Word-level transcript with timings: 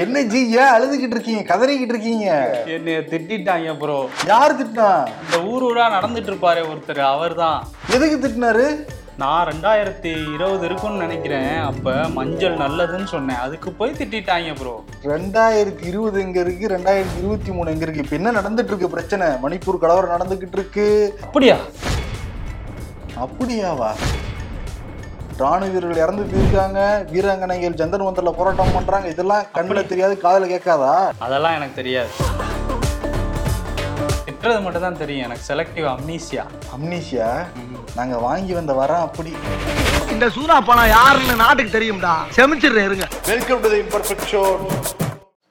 என்ன 0.00 0.22
ஜி 0.22 0.38
ஏன் 0.50 0.70
அழுதுகிட்டு 0.74 1.16
இருக்கீங்க? 1.16 1.40
கதறிக்கிட்டு 1.48 1.94
இருக்கீங்க? 1.94 2.26
என்னைய 2.74 2.98
திட்டிட்டாங்க 2.98 3.76
ப்ரோ 3.78 3.96
யார் 4.26 4.54
திட்டினா? 4.58 4.86
இந்த 5.24 5.42
ஊர் 5.50 5.62
ஊரா 5.62 5.86
நடந்துட்டு 5.94 6.30
இருப்பாரு 6.32 6.60
ஒருத்தர் 6.70 6.98
அவர்தான். 6.98 7.58
எதுக்கு 7.96 8.16
திட்டினாரு? 8.22 8.64
நான் 9.16 9.46
ரெண்டாயிரத்தி 9.46 10.34
இருபது 10.34 10.64
இருக்கும்னு 10.64 11.02
நினைக்கிறேன். 11.04 11.58
அப்ப 11.70 11.94
மஞ்சள் 12.08 12.56
நல்லதுன்னு 12.56 13.04
சொன்னேன். 13.04 13.36
அதுக்கு 13.36 13.72
போய் 13.72 13.98
திட்டிட்டாங்க 13.98 14.54
ப்ரோ 14.54 14.74
ரெண்டாயிரத்தி 15.02 15.86
இருபது 15.86 16.20
எங்க 16.20 16.40
இருக்கு? 16.40 16.72
ரெண்டாயிரத்தி 16.76 17.18
இருபத்தி 17.18 17.52
மூணு 17.52 17.70
எங்க 17.70 17.82
இருக்கு? 17.82 18.04
இப்ப 18.04 18.16
என்ன 18.16 18.32
நடந்துட்டு 18.40 18.72
இருக்கு 18.74 18.94
பிரச்சனை? 18.96 19.28
மணிப்பூர் 19.44 19.82
கலவரம் 19.84 20.14
நடந்துகிட்டு 20.16 20.58
இருக்கு. 20.60 21.18
அப்படியா? 21.22 21.58
அப்படியாவா? 23.26 23.92
ராணுவ 25.40 25.68
வீரர்கள் 25.74 26.00
இறந்து 26.02 26.22
போயிருக்காங்க. 26.30 26.80
வீராங்கனைகள் 27.12 27.76
ஜந்தர் 27.80 28.04
மந்தர்ல 28.06 28.32
போராட்டம் 28.38 28.74
பண்றாங்க. 28.74 29.06
இதெல்லாம் 29.14 29.44
கண்ணுல 29.56 29.80
தெரியாது 29.92 30.14
காதுல 30.24 30.48
கேட்காதா? 30.52 30.92
அதெல்லாம் 31.26 31.56
எனக்கு 31.58 31.78
தெரியாது. 31.80 32.10
திட்டுறது 34.26 34.60
மட்டும் 34.64 34.86
தான் 34.86 35.00
தெரியும். 35.02 35.26
எனக்கு 35.28 35.44
செலக்டிவ் 35.50 35.86
அம்னீசியா 35.94 36.44
அம்னீஷியா 36.76 37.28
நாங்க 37.98 38.16
வாங்கி 38.26 38.52
வந்த 38.58 38.72
வரம் 38.80 39.04
அப்படி. 39.06 39.32
இந்த 40.14 40.26
சூனா 40.36 40.56
பணம் 40.68 40.92
யாருன்னு 40.96 41.36
நாட்டுக்கு 41.44 41.76
தெரியும்டா. 41.78 42.14
செமிச்சிடுறேன் 42.38 42.88
இருங்க. 42.90 43.08
Welcome 43.32 43.62
to 43.64 43.70
the 43.74 43.80
imperfect 43.84 44.28
show 44.32 44.44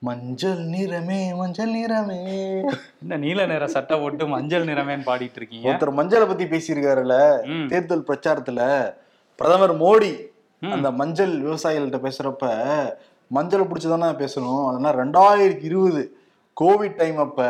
மஞ்சள் 0.08 0.61
நிறமே 0.73 1.22
மஞ்சள் 1.39 1.73
நிறமே. 1.77 2.22
இந்த 3.03 3.16
நீல 3.23 3.45
நிற 3.52 3.66
சட்டை 3.75 3.95
போட்டு 4.00 4.23
மஞ்சள் 4.36 4.66
நிறமேன்னு 4.70 5.08
பாடிட்டு 5.09 5.39
இருக்கீங்க? 5.41 5.67
ஒருத்தர் 5.70 5.98
மஞ்சளை 6.00 6.25
பத்தி 6.31 6.45
பேசியிருக்காருல்ல. 6.53 7.17
தேர்தல் 7.73 8.08
பிரச்சாரத்துல. 8.09 8.61
பிரதமர் 9.41 9.76
மோடி 9.84 10.13
அந்த 10.76 10.88
மஞ்சள் 11.02 11.36
விவசாயிகள்கிட்ட 11.45 12.00
பேசுறப்ப 12.08 12.48
மஞ்சள் 13.36 13.70
பிடிச்சதானே 13.70 14.09
பேசணும். 14.23 14.64
அதனால 14.70 14.94
ரெண்டாயிரத்தி 15.04 15.66
இருபது 15.70 16.02
கோவிட் 16.62 17.00
டைம் 17.02 17.20
அப்ப 17.25 17.42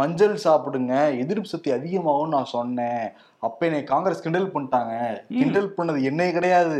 மஞ்சள் 0.00 0.34
சாப்பிடுங்க 0.44 0.94
எதிர்ப்பு 1.22 1.52
சக்தி 1.52 1.70
அதிகமாகும்னு 1.76 2.34
நான் 2.34 2.52
சொன்னேன். 2.56 3.06
அப்ப 3.46 3.66
என்னை 3.68 3.80
காங்கிரஸ் 3.90 4.22
கிண்டல் 4.24 4.52
பண்ணிட்டாங்க. 4.52 4.94
கிண்டல் 5.38 5.74
பண்ணது 5.78 6.00
என்னை 6.10 6.28
கிடையாது. 6.36 6.78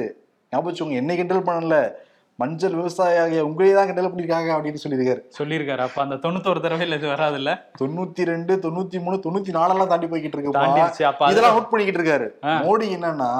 ஞாபகம் 0.52 0.98
என்னை 1.00 1.14
கிண்டல் 1.20 1.48
பண்ணல. 1.48 1.78
மஞ்சள் 2.42 2.77
விவசாயியாக 2.80 3.41
உங்களே 3.48 3.72
தான் 3.78 3.88
கிண்டல் 3.88 4.11
பண்ணிருக்காங்க 4.12 4.50
அப்படின்னு 4.56 4.83
சொல்லியிருக்காரு. 4.83 5.20
சொல்லியிருக்காரு. 5.38 5.83
அப்ப 5.86 6.00
அந்த 6.05 6.18
தொண்ணூத்தொரு 6.24 6.62
தடவையில் 6.66 6.98
இது 6.98 7.08
வராதுல்ல? 7.14 7.52
தொண்ணூத்தி 7.80 8.22
ரெண்டு 8.30 8.55
தொண்ணூத்தி 8.66 9.00
மூணு 9.06 9.16
தொண்ணூத்தி 9.27 9.52
நாலெல்லாம் 9.58 9.91
தாண்டி 9.92 10.08
போய்கிட்டு 10.12 10.36
இருக்கு 10.38 10.55
இதெல்லாம் 11.33 11.56
நோட் 11.56 11.70
பண்ணிக்கிட்டு 11.72 12.00
இருக்காரு. 12.00 12.28
மோடி 12.68 12.88
என்னன்னா 12.98 13.30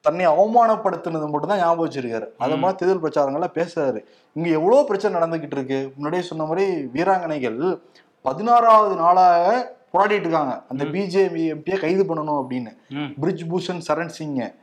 தன்னை 0.00 0.26
அவமானப்படுத்தினது 0.26 1.28
மட்டும் 1.30 1.50
தான் 1.52 1.58
ஞாபகம் 1.58 1.90
வச்சிருக்காரு. 1.90 2.26
அது 2.38 2.56
மாதிரி 2.56 2.78
தேர்தல் 2.78 3.02
பிரச்சாரங்கள்ல 3.04 3.48
பேசுறாரு. 3.58 4.00
இங்க 4.32 4.48
எவ்வளவு 4.48 4.84
பிரச்சனை 4.84 5.20
நடந்துகிட்டு 5.20 5.56
இருக்கு? 5.58 5.92
முன்னாடியே 5.94 6.22
சொன்ன 6.22 6.44
மாதிரி 6.44 6.88
வீராங்கனைகள் 6.94 7.80
பதினாறாவது 8.22 8.94
நாளாக 8.94 9.78
போராடிட்டு 9.94 10.26
இருக்காங்க. 10.26 10.62
அந்த 10.68 10.84
பிஜேபி 10.84 11.42
எம்பியை 11.54 11.78
கைது 11.78 12.04
பண்ணணும் 12.04 12.40
அப்படின்னு. 12.40 12.72
பிரிஜ் 13.20 13.44
பூஷன் 13.50 13.80
சரண் 13.88 14.06
சிங்க 14.06 14.54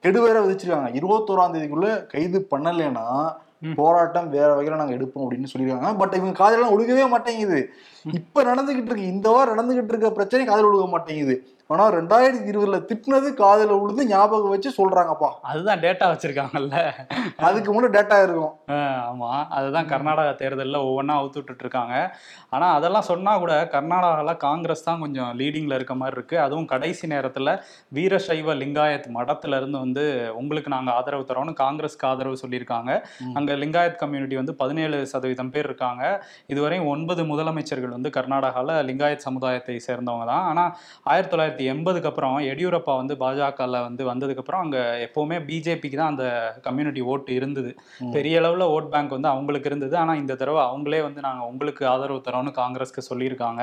கெடு 0.00 0.20
வேற 0.20 0.40
விதிச்சிருக்காங்க. 0.46 0.90
இருபத்தோராம் 1.00 1.54
தேதிக்குள்ள 1.54 2.06
கைது 2.06 2.46
பண்ணலைன்னா 2.50 3.32
போராட்டம் 3.76 4.30
வேற 4.30 4.60
வகையில 4.60 4.76
நாங்க 4.76 4.94
எடுப்போம் 4.94 5.24
அப்படின்னு 5.24 5.50
சொல்லியிருக்காங்க. 5.52 5.96
பட் 5.96 6.14
இவங்க 6.14 6.32
காதலாம் 6.32 6.78
ஒழுகவே 6.78 7.08
மாட்டேங்குது. 7.08 7.70
இப்ப 8.12 8.44
நடந்துகிட்டு 8.44 8.90
இருக்கு. 8.90 9.06
இந்த 9.06 9.30
வாரம் 9.30 9.58
நடந்துகிட்டு 9.58 9.92
இருக்க 9.94 10.10
பிரச்சனை 10.10 10.46
காதல் 10.46 10.70
ஒழுக 10.70 10.88
மாட்டேங்குது. 10.88 11.53
ஆனா 11.66 11.92
ரெண்டாயிரத்தி 11.92 12.48
இருபதுல 12.50 12.78
திட்டினது 12.90 13.34
காதல 13.34 13.76
உழுது 13.76 14.06
ஞாபகம் 14.06 14.48
வச்சு 14.48 14.70
சொல்றாங்கப்பா. 14.70 15.30
அதுதான் 15.42 15.80
டேட்டா 15.80 16.06
வச்சிருக்காங்கல்ல. 16.06 16.92
அதுக்கு 17.36 17.70
முன்னாடி 17.72 17.92
டேட்டா 17.92 18.22
இருக்கும். 18.22 18.58
ஆஹ் 18.66 19.00
ஆமா. 19.10 19.46
அதுதான் 19.48 19.86
கர்நாடகா 19.86 20.34
தேர்தலில் 20.34 20.78
ஒவ்வொன்றா 20.78 21.14
அவுத்து 21.14 21.32
விட்டுட்டு 21.32 21.60
இருக்காங்க 21.60 22.16
ஆனா 22.50 22.72
அதெல்லாம் 22.74 23.02
சொன்னா 23.02 23.38
கூட 23.38 23.68
கர்நாடகாவில் 23.72 24.36
காங்கிரஸ் 24.36 24.84
தான் 24.84 25.00
கொஞ்சம் 25.00 25.38
லீடிங்ல 25.38 25.74
இருக்க 25.74 25.94
மாதிரி 25.94 26.16
இருக்கு. 26.16 26.40
அதுவும் 26.40 26.66
கடைசி 26.66 27.08
நேரத்துல 27.08 27.62
வீரசைவ 27.94 28.54
லிங்காயத் 28.54 29.08
மடத்துல 29.14 29.56
இருந்து 29.56 29.78
வந்து 29.78 30.32
உங்களுக்கு 30.34 30.70
நாங்க 30.70 30.92
ஆதரவு 30.92 31.26
தரோம்னு 31.28 31.54
காங்கிரஸ்க்கு 31.60 32.06
ஆதரவு 32.06 32.36
சொல்லியிருக்காங்க. 32.46 33.04
அங்க 33.34 33.52
லிங்காயத் 33.52 33.96
கம்யூனிட்டி 33.96 34.36
வந்து 34.36 34.54
பதினேழு 34.54 35.06
சதவீதம் 35.06 35.50
பேர் 35.50 35.64
இருக்காங்க. 35.64 36.24
இதுவரையும் 36.48 36.86
ஒன்பது 36.86 37.24
முதலமைச்சர்கள் 37.24 37.96
வந்து 37.96 38.10
கர்நாடகாவில் 38.10 38.84
லிங்காயத் 38.90 39.26
சமுதாயத்தை 39.28 39.80
சேர்ந்தவங்க 39.86 40.26
தான். 40.26 40.44
ஆனா 40.44 40.76
ஆயிரத்தி 41.02 41.36
தொள்ளாயிரத்தி 41.36 41.52
எண்பதுக்கு 41.72 42.08
அப்புறம் 42.10 42.36
எடியூரப்பா 42.50 42.92
வந்து 43.00 43.14
பாஜகவில் 43.22 43.84
வந்து 43.86 44.02
வந்ததுக்கப்புறம் 44.10 44.62
அங்கே 44.64 44.82
எப்போவுமே 45.06 45.38
பிஜேபிக்கு 45.48 46.00
தான் 46.00 46.12
அந்த 46.14 46.26
கம்யூனிட்டி 46.66 47.02
ஓட்டு 47.12 47.34
இருந்தது. 47.38 47.72
பெரிய 48.16 48.40
அளவில் 48.42 48.72
ஓட் 48.76 48.90
பேங்க் 48.94 49.16
வந்து 49.16 49.32
அவங்களுக்கு 49.34 49.70
இருந்தது. 49.70 49.96
ஆனால் 50.02 50.20
இந்த 50.22 50.36
தடவை 50.42 50.62
அவங்களே 50.70 51.02
வந்து 51.08 51.20
நாங்கள் 51.26 51.50
உங்களுக்கு 51.52 51.84
ஆதரவு 51.92 52.24
தரோம்னு 52.28 52.52
காங்கிரஸ்க்கு 52.62 53.08
சொல்லியிருக்காங்க. 53.10 53.62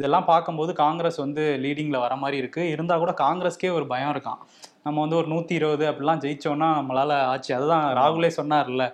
இதெல்லாம் 0.00 0.28
பார்க்கும்போது 0.32 0.74
காங்கிரஸ் 0.82 1.18
வந்து 1.24 1.44
லீடிங்கில் 1.64 2.04
வர 2.04 2.16
மாதிரி 2.24 2.36
இருக்கு. 2.42 2.64
இருந்தால் 2.74 3.04
கூட 3.04 3.14
காங்கிரஸ்க்கே 3.24 3.72
ஒரு 3.78 3.86
பயம் 3.94 4.12
இருக்கான் 4.16 4.42
நம்ம 4.86 5.00
வந்து 5.02 5.18
ஒரு 5.18 5.28
நூற்றி 5.32 5.52
இருபது 5.58 5.84
அப்படிலாம் 5.88 6.20
ஜெயிச்சோம்னா 6.22 6.68
நம்மளால 6.78 7.16
ஆச்சு 7.32 7.50
அதுதான் 7.56 7.84
ராகுலே 7.98 8.30
சொன்னார்ல 8.36 8.84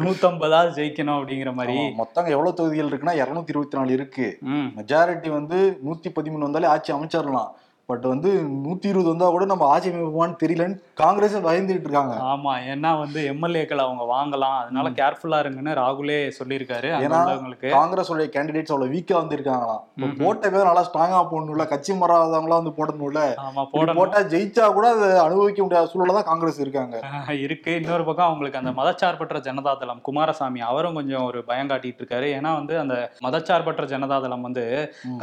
நூற்றம்பதாவது 0.00 0.70
ஜெயிக்கணும் 0.78 1.18
அப்படிங்கிற 1.18 1.50
மாதிரி. 1.58 1.76
மொத்தம் 2.00 2.30
எவ்வளவு 2.34 2.56
தொகுதிகள் 2.60 2.90
இருக்குன்னா 2.90 3.14
இருநூத்தி 3.20 3.54
இருபத்தி 3.54 3.78
நாலு 3.78 3.92
இருக்கு. 3.98 4.26
மெஜாரிட்டி 4.78 5.30
வந்து 5.36 5.58
நூத்தி 5.86 6.10
பதிமூணு 6.16 6.46
வந்தாலே 6.46 6.70
ஆட்சி 6.72 6.92
அமைச்சிடலாம் 6.96 7.52
பட் 7.90 8.06
வந்து 8.12 8.30
நூத்தி 8.64 8.90
இருபது 8.92 9.10
வந்தா 9.12 9.28
கூட 9.34 9.44
நம்ம 9.52 9.66
ஆட்சி 9.72 9.90
அமைப்போமான்னு 9.92 10.40
தெரியலன்னு 10.42 10.78
காங்கிரஸ் 11.02 11.36
பயந்துகிட்டு 11.48 11.86
இருக்காங்க. 11.88 12.14
ஆமா 12.32 12.52
ஏன்னா 12.72 12.90
வந்து 13.02 13.20
எம்எல்ஏக்கள் 13.32 13.84
அவங்க 13.86 14.04
வாங்கலாம். 14.14 14.56
அதனால 14.62 14.88
கேர்ஃபுல்லா 15.00 15.38
இருங்கன்னு 15.44 15.72
ராகுலே 15.80 16.18
சொல்லியிருக்காரு. 16.38 16.88
ஏன்னா 17.06 17.20
காங்கிரஸ் 17.76 18.10
உடைய 18.14 18.28
கேண்டிடேட்ஸ் 18.36 18.72
அவ்வளவு 18.74 18.94
வீக்கா 18.94 19.14
வந்திருக்காங்களாம். 19.20 19.82
இப்ப 19.96 20.10
போட்ட 20.22 20.50
பேர் 20.54 20.68
நல்லா 20.70 20.84
ஸ்ட்ராங்கா 20.88 21.20
போடணும்ல 21.32 21.66
கட்சி 21.72 21.94
மாறாதவங்களா 22.00 22.58
வந்து 22.60 22.74
போடணும்ல. 22.78 23.22
போட்டா 24.00 24.20
ஜெயிச்சா 24.34 24.66
கூட 24.78 24.86
அதை 24.96 25.08
அனுபவிக்க 25.26 25.60
முடியாத 25.64 25.90
சூழல்ல 25.92 26.16
தான் 26.18 26.28
காங்கிரஸ் 26.30 26.60
இருக்காங்க. 26.64 26.96
இருக்கு. 27.46 27.72
இன்னொரு 27.80 28.06
பக்கம் 28.08 28.28
அவங்களுக்கு 28.28 28.60
அந்த 28.62 28.72
மதச்சார்பற்ற 28.80 29.40
ஜனதாதளம் 29.48 30.02
குமாரசாமி 30.08 30.62
அவரும் 30.70 30.98
கொஞ்சம் 31.00 31.26
ஒரு 31.30 31.40
பயம் 31.50 31.70
காட்டிட்டு 31.72 32.02
இருக்காரு. 32.02 32.28
ஏன்னா 32.38 32.52
வந்து 32.60 32.76
அந்த 32.84 32.96
மதச்சார்பற்ற 33.26 33.84
ஜனதாதளம் 33.94 34.46
வந்து 34.48 34.64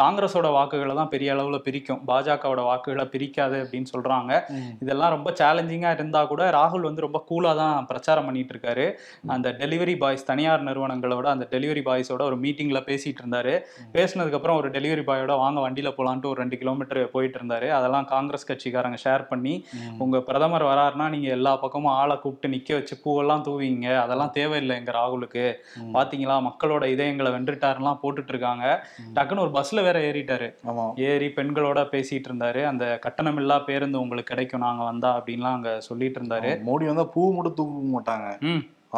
காங்கிரஸோட 0.02 0.48
வாக்குகளை 0.58 0.96
தான் 1.02 1.14
பெரிய 1.16 1.36
அளவுல 1.36 1.60
பிரிக்கும். 1.68 2.02
பாஜகவோட 2.10 2.57
வாக்குகளை 2.64 3.06
பிரிக்காது 3.06 3.58
அப்படின்னு 3.64 3.86
சொல்றாங்க. 3.98 4.42
இதெல்லாம் 4.82 5.10
ரொம்ப 5.10 5.32
சேலஞ்சிங்கா 5.32 5.92
இருந்தா 5.92 6.26
கூட 6.26 6.50
ராகுல் 6.50 6.88
வந்து 6.90 7.02
ரொம்ப 7.02 7.26
கூலா 7.30 7.56
தான் 7.56 7.86
பிரச்சாரம் 7.86 8.26
பண்ணிட்டு 8.26 8.54
இருக்காரு. 8.56 8.94
அந்த 9.28 9.50
டெலிவரி 9.50 9.98
பாய்ஸ் 9.98 10.26
தனியார் 10.26 10.64
நிறுவனங்களோட 10.64 11.24
அந்த 11.24 11.48
டெலிவரி 11.52 11.84
பாய்ஸோட 11.90 12.22
ஒரு 12.22 12.38
மீட்டிங்ல 12.38 12.82
பேசிட்டு 12.90 13.22
இருந்தாரு. 13.24 13.60
பேசினதுக்கு 13.94 14.34
அப்புறம் 14.34 14.58
ஒரு 14.58 14.70
டெலிவரி 14.70 15.04
பாயோட 15.12 15.38
வாங்க 15.38 15.70
வண்டியில 15.70 15.92
போலான்ட்டு 15.98 16.26
ஒரு 16.26 16.40
ரெண்டு 16.40 16.58
கிலோமீட்டர் 16.58 17.12
போயிட்டு 17.12 17.40
இருந்தாரு. 17.40 17.70
அதெல்லாம் 17.70 18.06
காங்கிரஸ் 18.06 18.52
கட்சிக்காரங்க 18.52 18.98
ஷேர் 19.04 19.28
பண்ணி 19.28 19.66
உங்க 19.98 20.20
பிரதமர் 20.20 20.64
வராருன்னா 20.64 21.10
நீங்க 21.10 21.28
எல்லா 21.28 21.56
பக்கமும் 21.56 21.92
ஆளை 21.92 22.20
கூப்பிட்டு 22.20 22.56
நிக்க 22.56 22.74
வச்சு 22.74 22.98
பூவெல்லாம் 23.06 23.44
தூவிங்க. 23.48 23.98
அதெல்லாம் 23.98 24.32
தேவையில்லை 24.32 24.78
எங்க 24.78 24.92
ராகுலுக்கு. 24.92 25.54
பாத்தீங்களா? 25.96 26.36
மக்களோட 26.48 26.84
இதயங்களை 26.96 27.30
வென்றுட்டாருலாம் 27.36 28.00
போட்டுட்டு 28.04 28.28
இருக்காங்க. 28.28 28.86
டக்குன்னு 29.16 29.40
ஒரு 29.40 29.52
பஸ்ல 29.60 29.84
வேற 29.84 30.00
ஏறிட்டாரு. 30.00 30.48
ஏறி 30.96 31.28
பெண்களோட 31.28 31.80
பேசிட்டு 31.94 32.28
இருந்தாரு. 32.30 32.47
அந்த 32.72 32.86
கட்டணமில்லா 33.06 33.58
பேருந்து 33.68 34.02
உங்களுக்கு 34.04 34.32
கிடைக்கும் 34.32 34.66
நாங்க 34.68 34.84
வந்தா 34.92 35.12
அப்படின்லாம் 35.18 35.58
அங்க 35.58 35.74
சொல்லிட்டு 35.90 36.20
இருந்தாரு. 36.22 36.52
மோடி 36.70 36.86
வந்தா 36.90 37.06
பூ 37.14 37.22
மட்டும் 37.38 37.58
தூக்க 37.60 37.94
மாட்டாங்க. 37.98 38.28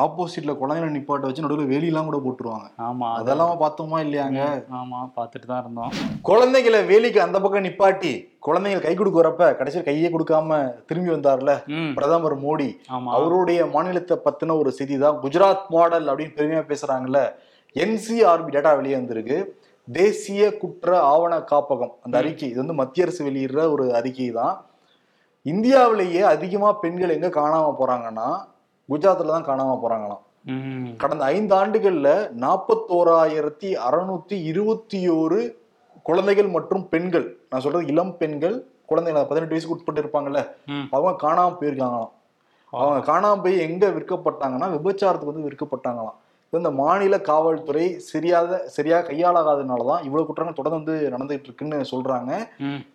ஆப்போசிட்ல 0.01 0.51
குழந்தைகளை 0.57 0.89
நிப்பாட்ட 0.95 1.27
வச்சு 1.27 1.43
நடுவில் 1.43 1.69
வேலியெல்லாம் 1.71 2.09
கூட 2.09 2.17
போட்டுருவாங்க. 2.25 2.67
ஆமா 2.87 3.07
அதெல்லாம் 3.19 3.53
பார்த்தோமா 3.61 3.97
இல்லையாங்க? 4.05 4.41
ஆமா 4.79 4.99
பார்த்துட்டு 5.15 5.47
தான் 5.51 5.61
இருந்தோம். 5.63 5.93
குழந்தைகளை 6.29 6.79
வேலிக்கு 6.91 7.19
அந்த 7.25 7.37
பக்கம் 7.43 7.65
நிப்பாட்டி 7.67 8.11
குழந்தைகள் 8.47 8.85
கை 8.85 8.93
கொடுக்க 8.95 9.17
வரப்ப 9.21 9.47
கடைசியில் 9.59 9.87
கையே 9.87 10.09
கொடுக்காம 10.15 10.59
திரும்பி 10.89 11.11
வந்தார்ல 11.15 11.55
பிரதமர் 11.97 12.37
மோடி. 12.45 12.69
அவருடைய 13.17 13.65
மாநிலத்தை 13.75 14.17
பத்தின 14.27 14.57
ஒரு 14.61 14.71
செய்தி 14.79 14.97
தான் 15.05 15.19
குஜராத் 15.23 15.67
மாடல் 15.77 16.07
அப்படின்னு 16.11 16.37
பெருமையா 16.37 16.63
பேசுறாங்கல்ல. 16.73 17.21
என்சிஆர்பி 17.75 18.53
டேட்டா 18.57 18.73
வெளியே 18.81 18.95
வந்திருக்கு. 18.99 19.39
தேசிய 19.97 20.57
குற்ற 20.57 20.89
ஆவண 21.11 21.33
காப்பகம். 21.51 21.93
அந்த 22.01 22.15
அறிக்கை. 22.17 22.47
இது 22.49 22.61
வந்து 22.61 22.79
மத்திய 22.81 23.05
அரசு 23.05 23.21
வெளியிடுற 23.27 23.59
ஒரு 23.73 23.85
அறிக்கை 23.99 24.29
தான். 24.39 24.55
இந்தியாவிலேயே 25.45 26.21
அதிகமா 26.33 26.69
பெண்கள் 26.73 27.15
எங்க 27.17 27.29
காணாம 27.39 27.69
போறாங்கன்னா 27.79 28.27
குஜராத்ல 28.89 29.33
தான் 29.35 29.47
காணாம 29.49 29.77
போறாங்களாம். 29.83 30.23
கடந்த 31.01 31.23
ஐந்து 31.35 31.53
ஆண்டுகள்ல 31.61 32.09
நாற்பத்தோராயிரத்தி 32.43 33.69
அறுநூத்தி 33.87 34.35
இருபத்தி 34.51 34.99
ஓரு 35.09 35.39
குழந்தைகள் 36.07 36.49
மற்றும் 36.55 36.83
பெண்கள் 36.93 37.25
நான் 37.49 37.63
சொல்றது 37.65 37.91
இளம் 37.93 38.13
பெண்கள் 38.17 38.55
குழந்தைகள் 38.91 39.27
பதினெட்டு 39.29 39.53
வயசுக்கு 39.53 39.75
உட்பட்டு 39.75 40.01
இருப்பாங்கல்ல 40.03 40.41
அவங்க 40.95 41.11
காணாம 41.25 41.57
போயிருக்காங்களாம். 41.59 42.13
அவங்க 42.73 42.99
காணாம 43.11 43.41
போய் 43.43 43.63
எங்க 43.67 43.85
விற்கப்பட்டாங்கன்னா 43.97 44.67
விபச்சாரத்துக்கு 44.75 45.33
வந்து 45.33 45.47
விற்கப்பட்டாங்களாம். 45.47 46.17
இந்த 46.57 46.69
மாநில 46.79 47.15
காவல்துறை 47.27 47.83
சரியாத 48.11 48.59
சரியா 48.75 48.99
கையாளாகாதனாலதான் 48.99 50.03
இவ்வளவு 50.07 50.27
குற்றங்கள் 50.27 50.57
தொடர்ந்து 50.59 50.77
வந்து 50.79 50.95
நடந்துகிட்டு 51.13 51.47
இருக்குன்னு 51.49 51.79
சொல்றாங்க. 51.91 52.31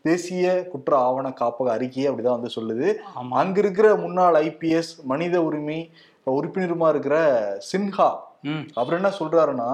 தேசிய 0.09 0.47
குற்ற 0.73 0.93
ஆவண 1.09 1.29
காப்பக 1.41 1.69
அறிக்கையே 1.77 2.09
அப்படிதான் 2.11 2.39
வந்து 2.39 2.57
சொல்லுது. 2.57 2.89
அங்க 3.43 3.59
இருக்கிற 3.65 3.89
முன்னாள் 4.05 4.39
ஐபிஎஸ் 4.43 4.93
மனித 5.13 5.43
உரிமை 5.49 5.79
உறுப்பினருமா 6.37 6.89
இருக்கிற 6.95 7.17
சின்ஹா 7.73 8.11
அப்புறம் 8.79 8.99
என்ன 9.01 9.13
சொல்றாருன்னா 9.21 9.71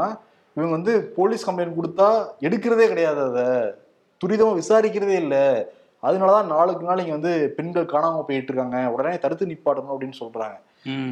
இவங்க 0.56 0.72
வந்து 0.78 0.94
போலீஸ் 1.16 1.46
கம்ப்ளைண்ட் 1.48 1.78
கொடுத்தா 1.78 2.08
எடுக்கிறதே 2.46 2.86
கிடையாது 2.92 3.20
அதை. 3.28 3.46
துரிதமா 4.20 4.52
விசாரிக்கிறதே 4.60 5.16
இல்லை. 5.24 5.44
அதனாலதான் 6.02 6.50
நாளுக்கு 6.54 6.88
நாள் 6.88 7.02
இங்க 7.04 7.14
வந்து 7.18 7.32
பெண்கள் 7.56 7.92
காணாம 7.92 8.22
போயிட்டு 8.28 8.50
இருக்காங்க. 8.52 8.78
உடனே 8.94 9.16
தடுத்து 9.24 9.50
நிப்பாட்டணும் 9.52 9.92
அப்படின்னு 9.94 10.18
சொல்றாங்க. 10.22 10.58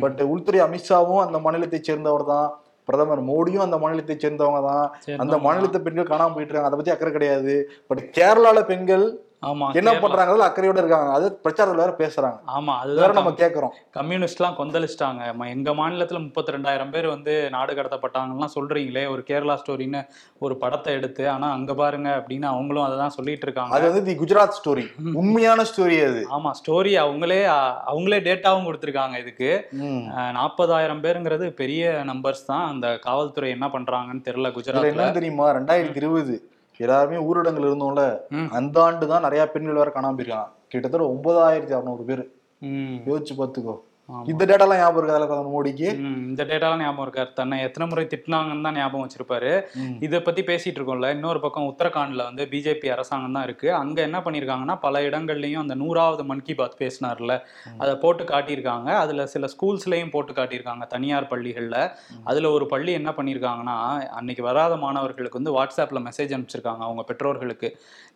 பட் 0.01 0.21
உள்துறை 0.33 0.61
அமித்ஷாவும் 0.61 1.23
அந்த 1.27 1.39
மாநிலத்தை 1.39 1.81
சேர்ந்தவர் 1.83 2.25
தான் 2.25 2.49
பிரதமர் 2.89 3.23
மோடியும் 3.23 3.65
அந்த 3.65 3.77
மாநிலத்தை 3.79 4.17
சேர்ந்தவங்க 4.17 4.61
தான் 4.71 4.87
அந்த. 5.23 5.37
மாநிலத்து 5.47 5.79
பெண்கள் 5.87 6.11
காணாம 6.13 6.33
போயிட்டு 6.35 6.53
இருக்காங்க. 6.53 6.71
அதை 6.71 6.79
பத்தி 6.79 6.95
அக்கறை 6.95 7.13
கிடையாது. 7.13 7.55
பட் 7.87 8.03
கேரளால 8.19 8.59
பெண்கள் 8.65 9.05
ஆமா 9.43 9.73
என்ன 9.73 9.93
கேரளா. 9.93 10.01
பண்றாங்க 10.01 10.47
அக்கறையோட 10.47 10.77
இருக்காங்க. 10.77 11.13
அது 11.13 11.41
பிரச்சாரத்துல 11.45 11.75
வேற 11.75 11.95
பேசுறாங்க. 11.99 12.39
ஆமா 12.55 12.75
அது 12.77 12.95
வேற 12.95 13.05
அதுதான் 13.05 13.13
நம்ம 13.13 13.31
கேக்குறோம். 13.31 13.73
கம்யூனிஸ்ட்லாம் 13.95 14.57
கொந்தளிச்சிட்டாங்க. 14.59 15.35
ம- 15.39 15.49
எங்க 15.49 15.71
மாநிலத்துல 15.71 16.23
முப்பத்தி 16.23 16.53
ரெண்டாயிரம் 16.53 16.91
பேர் 16.91 17.07
வந்து 17.07 17.51
நாடு 17.51 17.75
கடத்தப்பட்டாங்கலாம் 17.75 18.49
சொல்றீங்களே 18.55 19.11
ஒரு 19.11 19.25
கேரளா 19.27 19.59
ஸ்டோரின்னு 19.61 20.01
ஒரு 20.39 20.57
படத்தை 20.57 20.95
எடுத்து 20.95 21.31
ஆனா 21.31 21.53
அங்க 21.53 21.75
பாருங்க 21.75 22.09
அப்படின்னு 22.19 22.45
அவங்களும் 22.45 22.83
அதை 22.83 22.97
தான் 22.97 23.09
சொல்லிட்டு 23.09 23.43
இருக்காங்க. 23.43 23.75
அது 23.75 23.93
வந்து 23.93 24.17
தி 24.17 24.21
குஜராத் 24.21 24.59
ஸ்டோரி. 24.59 25.15
உண்மையான 25.15 25.63
ஸ்டோரி 25.63 26.09
அது. 26.09 26.27
ஆமா 26.39 26.51
ஸ்டோரி 26.61 26.95
அவங்களே 27.05 27.41
அவங்களே 27.93 28.21
டேட்டாவும் 28.21 28.67
கொடுத்துருக்காங்க 28.67 29.21
இதுக்கு. 29.21 29.69
நாற்பதாயிரம் 30.33 31.03
பேருங்கிறது 31.03 31.51
பெரிய 31.51 32.03
நம்பர்ஸ் 32.07 32.47
தான். 32.47 32.69
அந்த 32.69 32.99
காவல்துறை 32.99 33.51
என்ன 33.51 33.67
பண்றாங்கன்னு 33.67 34.25
தெரியல 34.25 34.87
என்ன 34.87 35.11
தெரியுமா? 35.11 35.55
ரெண்டாயிரத்தி 35.55 35.97
இருபது. 35.97 36.37
எல்லாருமே 36.85 37.19
ஊரடங்குல 37.29 37.69
இருந்தோம்ல. 37.71 38.03
அந்த 38.59 38.77
ஆண்டு 38.83 39.07
தான் 39.13 39.25
நிறைய 39.27 39.43
பெண்கள் 39.55 39.81
வேற 39.83 39.91
காணாம 39.95 40.17
போயிருக்காங்க 40.19 40.49
கிட்டத்தட்ட 40.73 41.07
ஒன்பதாயிரத்தி 41.15 41.75
அறுநூறு 41.77 42.05
பேர் 42.11 42.25
யோசிச்சு 43.09 43.35
பாத்துக்கோ. 43.41 43.75
இந்த 44.33 44.43
டேட்டாலாம் 44.49 44.79
ஞாபகம் 44.81 44.99
இருக்கா 45.01 45.17
பிரதமர் 45.31 45.51
மோடிக்கு? 45.55 45.89
இந்த 46.29 46.43
டேட்டாலாம் 46.51 46.83
ஞாபகம் 46.83 47.05
இருக்காரு 47.07 47.31
தன்னை 47.39 47.57
எத்தனை 47.65 47.87
முறை 47.89 48.05
திட்டினாங்கன்னு 48.13 48.65
தான் 48.67 48.79
ஞாபகம் 48.81 49.03
வச்சிருப்பாரு. 49.05 49.51
இதை 50.07 50.19
பத்தி 50.29 50.43
பேசிட்டு 50.51 50.79
இருக்கோம்ல. 50.79 51.09
இன்னொரு 51.17 51.41
பக்கம் 51.43 51.67
உத்தரகாண்ட்ல 51.71 52.25
வந்து 52.29 52.45
பிஜேபி 52.53 52.89
அரசாங்கம் 52.95 53.37
தான் 53.37 53.47
இருக்கு. 53.49 53.69
அங்க 53.81 53.99
என்ன 54.09 54.21
பண்ணிருக்காங்கன்னா 54.27 54.77
பல 54.85 55.03
இடங்கள்லயும் 55.09 55.63
அந்த 55.65 55.75
நூறாவது 55.83 56.25
மன் 56.31 56.43
கி 56.47 56.55
பாத் 56.61 56.79
பேசினார்ல. 56.83 57.35
அதை 57.83 57.93
போட்டு 58.05 58.25
காட்டியிருக்காங்க. 58.33 58.89
அதுல 59.03 59.27
சில 59.35 59.51
ஸ்கூல்ஸ்லயும் 59.55 60.13
போட்டு 60.15 60.35
காட்டியிருக்காங்க 60.39 60.87
தனியார் 60.95 61.29
பள்ளிகள்ல. 61.33 61.77
அதுல 62.33 62.51
ஒரு 62.57 62.67
பள்ளி 62.73 62.95
என்ன 63.01 63.13
பண்ணியிருக்காங்கன்னா 63.19 63.77
அன்னைக்கு 64.21 64.45
வராத 64.49 64.77
மாணவர்களுக்கு 64.87 65.41
வந்து 65.41 65.55
வாட்ஸ்அப்ல 65.59 66.03
மெசேஜ் 66.09 66.35
அனுப்பிச்சிருக்காங்க 66.39 66.85
அவங்க 66.89 67.05
பெற்றோர்களுக்கு. 67.13 67.71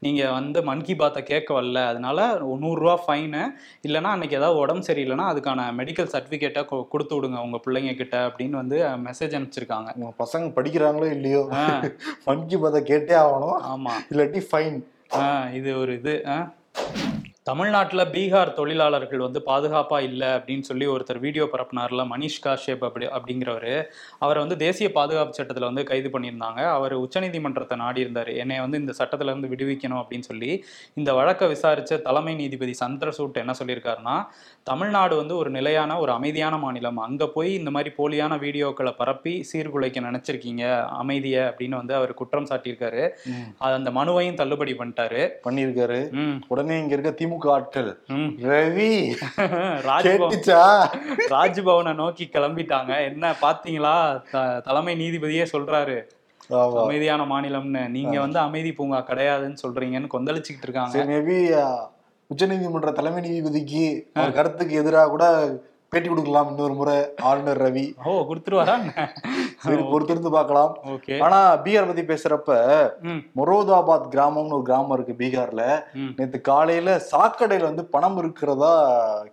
நீங்க 0.06 0.22
வந்து 0.38 0.58
மன் 0.70 0.86
கி 0.88 0.96
பாத்தை 1.02 1.22
கேட்க 1.32 1.50
வரல. 1.60 1.84
அதனால 1.92 2.18
நூறுரூவா 2.64 2.96
ஃபைனு 3.04 3.44
இல்லைன்னா 3.88 4.10
அன்னைக்கு 4.16 4.40
ஏதாவது 4.42 4.60
உடம்பு 4.64 4.88
சரியில்லைன்னா 4.90 5.28
அதுக்கான 5.34 5.68
மெடிக்கல் 5.82 6.12
சர்டிஃபிகேட்டை 6.12 6.62
கொடுத்து 6.88 7.14
விடுங்க 7.14 7.38
உங்க 7.40 7.58
பிள்ளைங்க 7.58 7.94
கிட்ட 7.94 8.16
அப்படின்னு 8.28 8.56
வந்து 8.56 8.76
மெசேஜ் 9.06 9.36
அனுப்பிச்சிருக்காங்க. 9.38 9.88
உங்க 9.96 10.12
பசங்க 10.18 10.52
படிக்கிறாங்களோ 10.56 11.10
இல்லையோ? 11.12 11.42
ஆ. 11.54 11.62
மன்கி 12.26 12.58
பாத்தை 12.60 12.82
கேட்டே 12.88 13.14
ஆகணும். 13.22 13.58
ஆமா. 13.70 13.94
இல்லாட்டி 14.10 14.42
ஃபைன் 14.50 14.78
ஆ, 15.16 15.24
இது 15.52 15.78
ஒரு 15.78 15.92
இது 15.94 16.12
ஆ. 16.28 16.36
தமிழ்நாட்டுல 17.48 18.02
பீகார் 18.14 18.50
தொழிலாளர்கள் 18.58 19.22
வந்து 19.24 19.40
பாதுகாப்பா 19.46 19.98
இல்லை 20.08 20.28
அப்படின்னு 20.34 20.64
சொல்லி 20.68 20.86
ஒருத்தர் 20.86 21.18
வீடியோ 21.24 21.44
பரப்புனார்ல 21.52 22.02
மணிஷ் 22.10 22.36
காஷ்யப் 22.44 22.84
அப்படி 22.88 23.06
அப்படிங்கிறவர். 23.16 23.72
அவரை 24.18 24.38
வந்து 24.42 24.56
தேசிய 24.56 24.88
பாதுகாப்பு 24.92 25.32
சட்டத்துல 25.38 25.68
வந்து 25.70 25.84
கைது 25.84 26.08
பண்ணியிருந்தாங்க. 26.08 26.60
அவர் 26.76 26.94
உச்சநீதிமன்றத்தை 27.04 27.76
நாடி 27.76 28.00
இருந்தார் 28.04 28.30
என்னை 28.42 28.58
வந்து 28.64 28.80
இந்த 28.82 28.94
சட்டத்துல 28.98 29.32
இருந்து 29.32 29.50
விடுவிக்கணும் 29.54 30.00
அப்படின்னு 30.02 30.28
சொல்லி 30.30 30.50
இந்த 30.94 31.10
வழக்கை 31.18 31.48
விசாரிச்ச 31.54 31.98
தலைமை 32.06 32.34
நீதிபதி 32.34 32.74
சந்திரசூட் 32.82 33.42
என்ன 33.42 33.54
சொல்லியிருக்காருன்னா 33.62 34.16
தமிழ்நாடு 34.70 35.16
வந்து 35.16 35.36
ஒரு 35.36 35.50
நிலையான 35.50 35.98
ஒரு 36.04 36.12
அமைதியான 36.12 36.54
மாநிலம். 36.56 37.02
அங்க 37.06 37.28
போய் 37.36 37.50
இந்த 37.54 37.70
மாதிரி 37.70 37.92
போலியான 37.98 38.38
வீடியோக்களை 38.44 38.94
பரப்பி 39.02 39.34
சீர்குலைக்க 39.52 40.06
நினைச்சிருக்கீங்க 40.08 40.62
அமைதியை 41.02 41.42
அப்படின்னு 41.50 41.80
வந்து 41.80 41.94
அவர் 41.94 42.14
குற்றம் 42.22 42.48
சாட்டியிருக்காரு. 42.52 43.04
அந்த 43.72 43.90
மனுவையும் 43.90 44.40
தள்ளுபடி 44.42 44.74
பண்ணிட்டாரு. 44.80 45.22
பண்ணியிருக்காரு. 45.48 46.00
உடனே 46.52 46.78
இங்க 46.78 46.94
இருக்க 46.96 47.10
திமுக 47.18 47.30
ஆட்கள். 47.40 47.98
ம். 48.06 48.34
ரவி 48.40 49.16
ராஜ்பவன். 49.88 50.40
ராஜ்பவனை 51.30 51.94
நோக்கி 51.94 52.28
கிளம்பிட்டாங்க. 52.32 53.04
என்ன 53.04 53.34
பாத்தீங்களா? 53.42 54.22
தலைமை 54.60 55.00
நீதிபதியே 55.00 55.46
சொல்றாரு. 55.52 56.02
அமைதியான 56.82 57.24
மாநிலம்னு. 57.24 57.88
நீங்க 57.88 58.20
வந்து 58.20 58.38
அமைதி 58.38 58.72
பூங்கா 58.72 59.04
கிடையாதுன்னு 59.08 59.56
சொல்றீங்கன்னு 59.66 60.08
கொந்தளிச்சுக்கிட்டு 60.14 60.62
இருக்காங்க. 60.62 61.04
மேபி 61.04 61.70
உச்ச 62.26 62.46
நீதிமன்ற 62.46 62.90
தலைமை 62.90 63.22
நீதிபதிக்கு 63.22 64.04
கருத்துக்கு 64.32 64.74
எதிராக 64.74 65.08
கூட 65.08 65.24
பேட்டி 65.92 66.08
கொடுக்கலாம் 66.08 66.50
இன்னொரு 66.50 66.74
முறை 66.76 66.94
ஆளுநர் 67.28 67.58
ரவி. 67.62 67.82
ஓ 68.08 68.12
கொடுத்துருவாரா? 68.28 68.74
சரி 69.64 69.82
பொறுத்திருந்து 69.90 70.30
பார்க்கலாம். 70.36 70.70
ஆனா 71.26 71.38
பீகார் 71.64 71.88
பத்தி 71.90 72.04
பேசுறப்ப 72.10 72.52
மொரோதாபாத் 73.38 74.06
கிராமம்னு 74.14 74.56
ஒரு 74.58 74.64
கிராமம் 74.68 74.94
இருக்கு 74.96 75.14
பீகார்ல. 75.20 75.64
நேத்து 76.18 76.40
காலையில 76.50 76.94
சாக்கடையில 77.10 77.68
வந்து 77.70 77.84
பணம் 77.94 78.18
இருக்கிறதா 78.22 78.72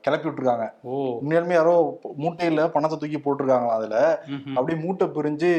கிளப்பி 0.08 0.28
விட்டுருக்காங்க. 0.28 0.68
உண்மையாலுமே 1.22 1.58
யாரோ 1.60 1.76
மூட்டையில 2.24 2.68
பணத்தை 2.76 2.98
தூக்கி 2.98 3.22
போட்டிருக்காங்களா 3.28 3.78
அதுல. 3.80 3.98
அப்படியே 4.58 4.80
மூட்டை 4.84 5.08
பிரிஞ்சு 5.18 5.52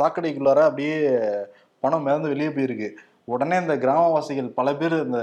சாக்கடைக்குள்ளார 0.00 0.66
அப்படியே 0.70 0.98
பணம் 1.82 2.04
மிதந்து 2.06 2.34
வெளியே 2.34 2.52
போயிருக்கு. 2.58 2.90
உடனே 3.34 3.56
இந்த 3.64 3.74
கிராமவாசிகள் 3.86 4.56
பல 4.60 4.68
பேர் 4.82 4.98
இந்த 5.06 5.22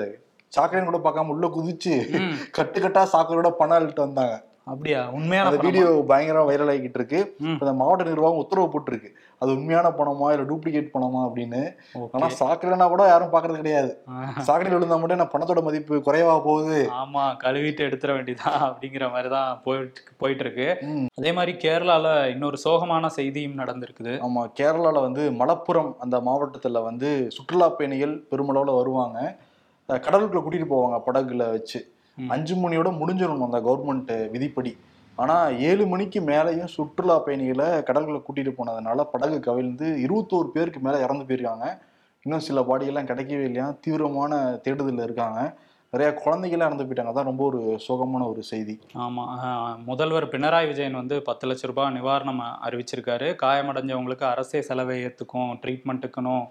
சாக்கடைன்னு 0.54 0.90
கூட 0.90 1.00
பார்க்காம 1.06 1.32
உள்ள 1.36 1.46
குதிச்சு 1.54 1.94
ம். 2.20 2.36
கட்டு 2.58 2.80
கட்டா 2.82 3.02
சாக்கடையோட 3.14 3.50
பணம் 3.62 3.78
அள்ளிட்டு 3.78 4.08
வந்தாங்க. 4.08 4.36
அப்படியா 4.68 5.00
உண்மையான 5.16 5.50
அந்த? 5.50 5.58
வீடியோ 5.66 5.88
பயங்கரம் 6.10 6.48
வைரல் 6.48 6.72
ஆகிட்டு 6.72 7.00
இருக்கு 7.00 7.20
இந்த 7.50 7.72
மாவட்ட 7.80 8.04
நிர்வாகம் 8.08 8.42
உத்தரவு 8.44 8.68
போட்டிருக்கு 8.70 9.10
அது 9.42 9.50
உண்மையான 9.56 9.88
பணமா 9.98 10.28
இல்ல 10.34 10.46
டூப்ளிகேட் 10.50 10.94
பணமா 10.94 11.20
அப்படின்னு. 11.26 11.62
ஆனா 12.14 12.28
சாக்கடைனா 12.40 12.88
கூட 12.88 13.04
யாரும் 13.08 13.34
பாக்குறது 13.34 13.62
கிடையாது. 13.62 13.92
சாக்கடையில் 14.48 14.78
விழுந்தா 14.78 14.98
மட்டும் 14.98 15.18
என்ன 15.18 15.28
பணத்தோட 15.34 15.62
மதிப்பு 15.64 16.02
குறைவா 16.08 16.36
போகுது 16.46 16.80
ஆமா 17.00 17.24
கழுவிட்டு 17.44 17.88
எடுத்துட 17.88 18.12
வேண்டியதான் 18.18 18.60
அப்படிங்கிற 18.68 19.08
மாதிரி 19.12 19.32
தான் 19.36 19.52
போயிட்டு 19.66 20.02
போயிட்டு 20.22 20.46
இருக்கு. 20.46 20.68
அதே 21.20 21.34
மாதிரி 21.38 21.54
கேரளால 21.64 22.06
இன்னொரு 22.34 22.60
சோகமான 22.66 23.10
செய்தியும் 23.18 23.60
நடந்திருக்குது 23.62 24.16
ஆமா 24.26 24.44
கேரளால 24.60 25.02
வந்து 25.06 25.26
மலப்புரம் 25.42 25.92
அந்த 26.00 26.20
மாவட்டத்துல 26.26 26.82
வந்து 26.84 27.10
சுற்றுலா 27.38 27.70
பயணிகள் 27.78 28.16
பெருமளவுல 28.32 28.74
வருவாங்க 28.78 29.20
கடலுக்குள்ள 29.90 30.42
கூட்டிட்டு 30.44 30.70
போவாங்க 30.70 30.98
படகுல 31.06 31.44
வச்சு. 31.52 31.80
அஞ்சு 32.18 32.56
மணியோட 32.56 32.90
முடிஞ்சிடணும் 33.00 33.48
அந்த 33.52 33.60
கவர்மெண்ட் 33.60 34.30
விதிப்படி. 34.30 34.78
ஆனா 35.18 35.48
ஏழு 35.48 35.88
மணிக்கு 35.88 36.20
மேலேயும் 36.22 36.66
சுற்றுலா 36.66 37.20
பயணிகளை 37.20 37.84
கடல்களை 37.84 38.22
கூட்டிட்டு 38.22 38.54
போனதுனால 38.58 39.04
படகு 39.04 39.40
கவிழ்ந்து 39.40 39.88
இருபத்தோரு 40.06 40.48
பேருக்கு 40.48 40.80
மேல 40.80 41.00
இறந்து 41.00 41.26
போயிருக்காங்க. 41.26 41.66
இன்னும் 42.26 42.40
சில 42.40 42.62
பாடியெல்லாம் 42.62 43.10
கிடைக்கவே 43.12 43.44
இல்லையா? 43.44 43.76
தீவிரமான 43.82 44.60
தேடுதலில் 44.64 45.04
இருக்காங்க. 45.04 45.40
நிறைய 45.96 46.22
குழந்தைகள்லாம் 46.26 46.66
இறந்து 46.66 46.84
போயிட்டாங்க. 46.84 47.06
அதான் 47.06 47.24
ரொம்ப 47.24 47.46
ஒரு 47.46 47.80
சோகமான 47.88 48.30
ஒரு 48.30 48.44
செய்தி. 48.44 48.80
ஆமா. 48.96 49.24
ஆஹ் 49.46 49.84
முதல்வர் 49.86 50.28
பினராயி 50.28 50.68
விஜயன் 50.68 50.94
வந்து 50.94 51.22
பத்து 51.22 51.48
லட்ச 51.48 51.58
ரூபாய் 51.62 51.94
நிவாரணம் 51.94 52.42
அறிவிச்சிருக்காரு. 52.64 53.36
காயமடைஞ்சவங்களுக்கு 53.44 54.24
அரசே 54.24 54.62
செலவை 54.62 55.06
ஏத்துக்கும் 55.06 55.54
ட்ரீட்மெண்ட்டுக்குன்னு 55.62 56.48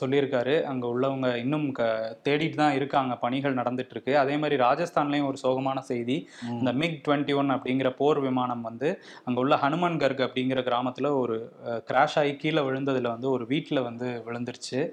சொல்லியிருக்காரு. 0.00 0.62
அங்க 0.62 0.86
உள்ளவங்க 0.86 1.34
இன்னும் 1.34 1.72
க 1.72 1.82
தேடிட்டு 2.24 2.54
தான் 2.54 2.74
இருக்காங்க. 2.74 3.16
பணிகள் 3.16 3.54
நடந்துட்டு 3.54 3.90
இருக்கு 3.90 4.18
அதே 4.18 4.36
மாதிரி 4.36 4.62
ராஜஸ்தான்லயும் 4.62 5.26
ஒரு 5.26 5.36
சோகமான 5.42 5.78
செய்தி. 5.78 6.28
இந்த 6.50 6.72
மிக் 6.72 7.08
டுவெண்ட்டி 7.08 7.34
ஒன் 7.34 7.50
அப்படிங்கிற 7.50 7.96
போர் 7.96 8.18
விமானம் 8.18 8.60
வந்து 8.60 9.02
அங்க 9.24 9.40
உள்ள 9.40 9.56
ஹனுமன் 9.56 9.98
கர்க் 9.98 10.28
அப்படிங்கிற 10.28 10.58
கிராமத்துல 10.62 11.18
ஒரு 11.18 11.52
கிராஷ் 11.66 12.16
ஆகி 12.16 12.36
கீழே 12.36 12.60
விழுந்ததுல 12.60 13.08
வந்து 13.08 13.30
ஒரு 13.30 13.44
வீட்டுல 13.44 13.82
வந்து 13.82 14.22
விழுந்துருச்சு. 14.26 14.88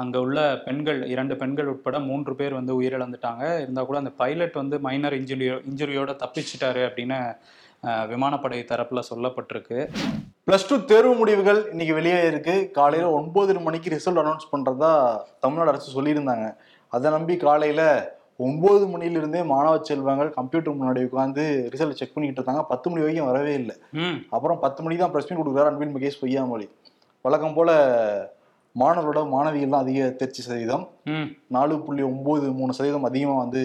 அங்க 0.00 0.16
உள்ள 0.24 0.38
பெண்கள் 0.64 1.00
இரண்டு 1.12 1.34
பெண்கள் 1.42 1.70
உட்பட 1.72 1.98
மூன்று 2.08 2.32
பேர் 2.38 2.58
வந்து 2.58 2.72
உயிரிழந்துட்டாங்க. 2.78 3.44
இருந்தா 3.64 3.82
கூட 3.88 3.98
அந்த 4.02 4.12
பைலட் 4.22 4.58
வந்து 4.62 4.78
மைனர் 4.86 5.18
இன்ஜுரியோ 5.20 5.54
இன்ஜுரியோட 5.70 6.12
தப்பிச்சிட்டாரு 6.22 6.82
அப்படின்னு 6.88 7.18
விமானப்படை 8.10 8.58
தரப்புல 8.70 9.00
சொல்லப்பட்டிருக்கு. 9.08 9.78
பிளஸ் 10.46 10.68
டூ 10.68 10.76
தேர்வு 10.90 11.12
முடிவுகள் 11.20 11.60
இன்னைக்கு 11.72 11.94
வெளியே 11.98 12.20
இருக்கு. 12.30 12.54
காலையில 12.78 13.10
ஒன்பது 13.18 13.54
மணிக்கு 13.66 13.92
ரிசல்ட் 13.94 14.20
அனௌன்ஸ் 14.22 14.52
பண்றதா 14.52 14.92
தமிழ்நாடு 15.44 15.72
அரசு 15.72 15.96
சொல்லியிருந்தாங்க. 15.96 16.46
அதை 16.92 17.10
நம்பி 17.16 17.34
காலையில 17.46 17.82
ஒன்பது 18.46 18.84
மணிலிருந்தே 18.94 19.40
மாணவ 19.52 19.74
செல்வங்கள் 19.88 20.30
கம்ப்யூட்டர் 20.38 20.78
முன்னாடி 20.78 21.02
உட்காந்து 21.08 21.44
ரிசல்ட் 21.74 21.98
செக் 22.00 22.14
பண்ணிட்டு 22.14 22.40
இருந்தாங்க 22.40 22.64
பத்து 22.72 22.86
மணி 22.90 23.04
வரைக்கும் 23.04 23.30
வரவே 23.30 23.54
இல்லை. 23.60 23.76
அப்புறம் 24.34 24.58
பத்து 24.64 24.82
மணிக்கு 24.84 25.04
தான் 25.04 25.14
பிரஸ் 25.14 25.28
மீட் 25.28 25.40
கொடுக்குறாரு 25.40 25.70
அன்பின் 25.72 25.94
மகேஷ் 25.96 26.22
பொய்யாமொழி. 26.22 26.66
வழக்கம் 27.24 27.56
போல 27.58 27.70
மாணவர்களோட 28.78 29.28
மாணவிகள் 29.28 29.68
தான் 29.68 29.80
அதிக 29.80 30.10
தேர்ச்சி 30.10 30.42
சதவீதம். 30.42 30.88
நாலு 31.48 31.80
புள்ளி 31.80 32.02
ஒன்பது 32.02 32.52
மூணு 32.52 32.72
சதவீதம் 32.72 33.04
அதிகமாக 33.04 33.38
வந்து 33.38 33.62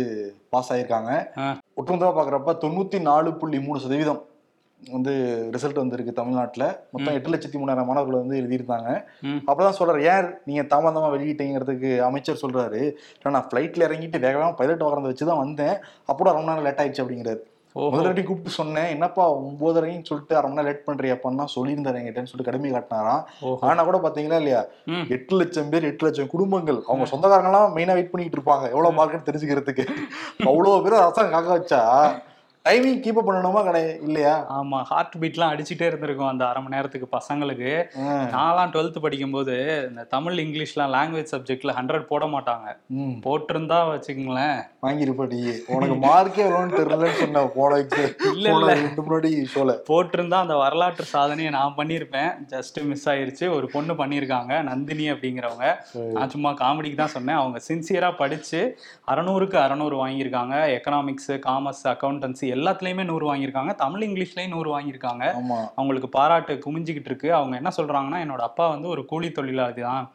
பாஸ் 0.50 0.74
ஆயிருக்காங்க. 0.74 1.40
ஆ. 1.40 1.58
ஒட்டுமொத்தமாக 1.78 2.18
பார்க்குறப்ப 2.20 2.58
தொண்ணூற்றி 2.62 3.02
நாலு 3.02 3.34
புள்ளி 3.34 3.60
மூணு 3.60 3.80
சதவீதம் 3.80 4.22
வந்து 4.92 5.12
ரிசல்ட் 5.52 5.74
வந்திருக்கு 5.74 6.14
தமிழ்நாட்டில். 6.14 6.76
மொத்தம் 6.92 7.14
எட்டு 7.14 7.30
லட்சத்தி 7.30 7.62
மூணாயிரம் 7.62 7.86
மாணவர்கள் 7.86 8.20
வந்து 8.20 8.42
எழுதியிருந்தாங்க. 8.42 9.04
அப்பதான் 9.46 9.74
சொல்றாரு 9.80 10.18
ஏன் 10.18 10.34
நீங்க 10.46 10.62
தாமதமா 10.62 11.12
வெளியிட்டீங்கிறதுக்கு 11.18 12.00
அமைச்சர் 12.00 12.40
சொல்றாரு. 12.42 12.74
"இல்ல, 12.74 12.94
நான் 13.24 13.48
ஃப்ளைட்ல 13.54 13.86
இறங்கிட்டு 13.88 14.20
வேகமாக 14.20 14.54
பைலட் 14.54 14.82
வாங்குறத 14.82 15.02
வச்சு 15.02 15.26
தான் 15.26 15.38
வந்தேன். 15.38 15.78
அப்போ 16.06 16.32
ரொம்ப 16.32 16.54
நேரம் 16.54 16.64
லேட் 16.64 16.80
ஆயிடுச்சு 16.80 17.04
அப்படிங்கிறாரு. 17.04 17.38
முதல் 17.74 18.06
வாட்டி 18.06 18.24
கூப்பிட்டு 18.24 18.52
சொன்னேன். 18.60 18.90
என்னப்பா 18.96 19.24
ஒன்பதரைன்னு 19.34 20.08
சொல்லிட்டு 20.10 20.36
அரை 20.38 20.48
மணி 20.50 20.60
நேரம் 20.60 20.68
லேட் 20.70 20.88
பண்றியாப்பான்னா 20.88 21.46
சொல்லியிருந்தாரு 21.56 22.00
என்கிட்டன்னு 22.00 22.32
சொல்லிட்டு 22.32 22.50
கடுமை 22.50 22.72
காட்டினாராம். 22.74 23.22
ஆனா 23.68 23.84
கூட 23.90 24.00
பாத்தீங்களா 24.06 24.40
இல்லையா. 24.42 24.62
எட்டு 25.18 25.36
லட்சம் 25.42 25.70
பேர் 25.70 25.88
எட்டு 25.92 26.06
லட்சம் 26.06 26.34
குடும்பங்கள். 26.34 26.80
அவங்க 26.88 27.08
சொந்தக்காரங்க 27.12 27.52
எல்லாம் 27.52 27.78
மெயினா 27.78 27.96
வெயிட் 28.00 28.12
பண்ணிட்டு 28.16 28.40
இருப்பாங்க. 28.40 28.68
எவ்வளவு 28.76 28.98
மார்க்குன்னு 28.98 29.30
தெரிஞ்சுக்கிறதுக்கு. 29.30 29.86
அவ்வளவு 30.50 30.84
பேர் 30.84 31.02
அரசாங்கம் 31.04 31.36
காக்க 31.38 31.58
வச்சா 31.60 31.82
டைமிங் 32.66 33.00
கீப் 33.04 33.20
பண்ணணுமா 33.28 33.64
கிடையாது 33.64 34.02
இல்லையா? 34.02 34.34
ஆமா 34.58 34.82
ஹார்ட் 34.82 35.16
பீட்லாம் 35.20 35.52
அடிச்சுட்டே 35.54 35.86
இருந்திருக்கும் 35.86 36.28
அந்த 36.28 36.48
அரை 36.48 36.64
மணி 36.64 36.76
நேரத்துக்கு 36.76 37.08
பசங்களுக்கு. 37.18 37.72
நான்லாம் 38.34 38.74
டுவெல்த் 38.74 39.00
படிக்கும்போது 39.02 39.56
இந்த 39.90 40.04
தமிழ் 40.04 40.38
இங்கிலீஷ்லாம் 40.40 40.94
லாங்குவேஜ் 40.96 41.32
சப்ஜெக்ட்ல 41.32 41.74
ஹண்ட்ரட் 41.78 42.06
போட 42.12 42.26
மாட்டாங்க. 42.26 42.68
போட்டிருந்தா 43.26 43.80
வச்சுக்கங்களேன். 43.92 44.60
வாங்கிருப்ப 44.82 45.28
நீ. 45.34 45.40
உனக்கு 45.78 45.96
மார்க்கே 46.06 46.44
எவ்வளோன்னு 46.46 46.78
தெரியலன்னு 46.80 47.20
சொன்ன 47.22 47.44
போன 47.56 47.80
இல்ல, 48.34 48.48
இல்ல. 48.56 48.76
முன்னாடி 49.00 49.32
ஷோல 49.54 49.76
போட்டிருந்தா 49.90 50.38
அந்த 50.46 50.56
வரலாற்று 50.56 51.04
சாதனையை 51.06 51.54
நான் 51.54 51.76
பண்ணியிருப்பேன். 51.78 52.32
ஜஸ்ட் 52.54 52.80
மிஸ் 52.84 53.10
ஆயிருச்சு. 53.10 53.48
ஒரு 53.56 53.70
பொண்ணு 53.74 53.94
பண்ணியிருக்காங்க 53.94 54.62
நந்தினி 54.62 55.12
அப்படிங்கிறவங்க. 55.12 55.68
நான் 56.18 56.30
சும்மா 56.30 56.54
காமெடிக்கு 56.64 56.96
தான் 56.96 57.16
சொன்னேன். 57.18 57.36
அவங்க 57.36 57.60
சின்சியரா 57.70 58.16
படிச்சு 58.16 58.62
அறநூறுக்கு 59.12 59.60
அறநூறு 59.66 59.98
வாங்கியிருக்காங்க. 60.04 60.56
எக்கனாமிக்ஸ் 60.78 61.32
காமர்ஸ் 61.50 61.86
அக்கௌண்டன்சி 61.94 62.50
எல்லாத்துலயுமே 62.56 63.04
நூறு 63.10 63.26
வாங்கியிருக்காங்க. 63.30 63.74
தமிழ் 63.76 64.06
இங்கிலீஷ்லயும் 64.08 64.54
நூறு 64.56 64.70
வாங்கியிருக்காங்க. 64.76 65.24
அவங்களுக்கு 65.80 66.10
பாராட்டு 66.18 66.54
குமிஞ்சிக்கிட்டு 66.66 67.10
இருக்கு. 67.12 67.30
அவங்க 67.40 67.56
என்ன 67.62 67.72
சொல்றாங்கன்னா 67.78 68.20
என்னோட 68.26 68.44
அப்பா 68.50 68.68
வந்து 68.68 68.88
ஒரு 68.88 69.04
கூலி 69.06 69.30
தொழிலாளி 69.32 69.82
தான். 69.82 70.06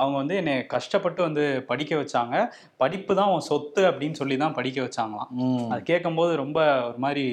அவங்க 0.00 0.16
வந்து 0.22 0.36
என்னை 0.40 0.54
கஷ்டப்பட்டு 0.74 1.22
வந்து 1.28 1.44
படிக்க 1.70 1.94
வச்சாங்க. 2.02 2.34
படிப்பு 2.82 3.12
தான் 3.20 3.32
உன் 3.34 3.46
சொத்து 3.50 3.82
அப்படின்னு 3.90 4.18
சொல்லி 4.20 4.38
தான் 4.44 4.56
படிக்க 4.58 4.78
வச்சாங்களாம். 4.86 5.30
அது 5.72 5.82
கேட்கும்போது 5.82 6.32
ரொம்ப 6.42 6.58
ஒரு 6.88 6.98
மாதிரி 7.06 7.26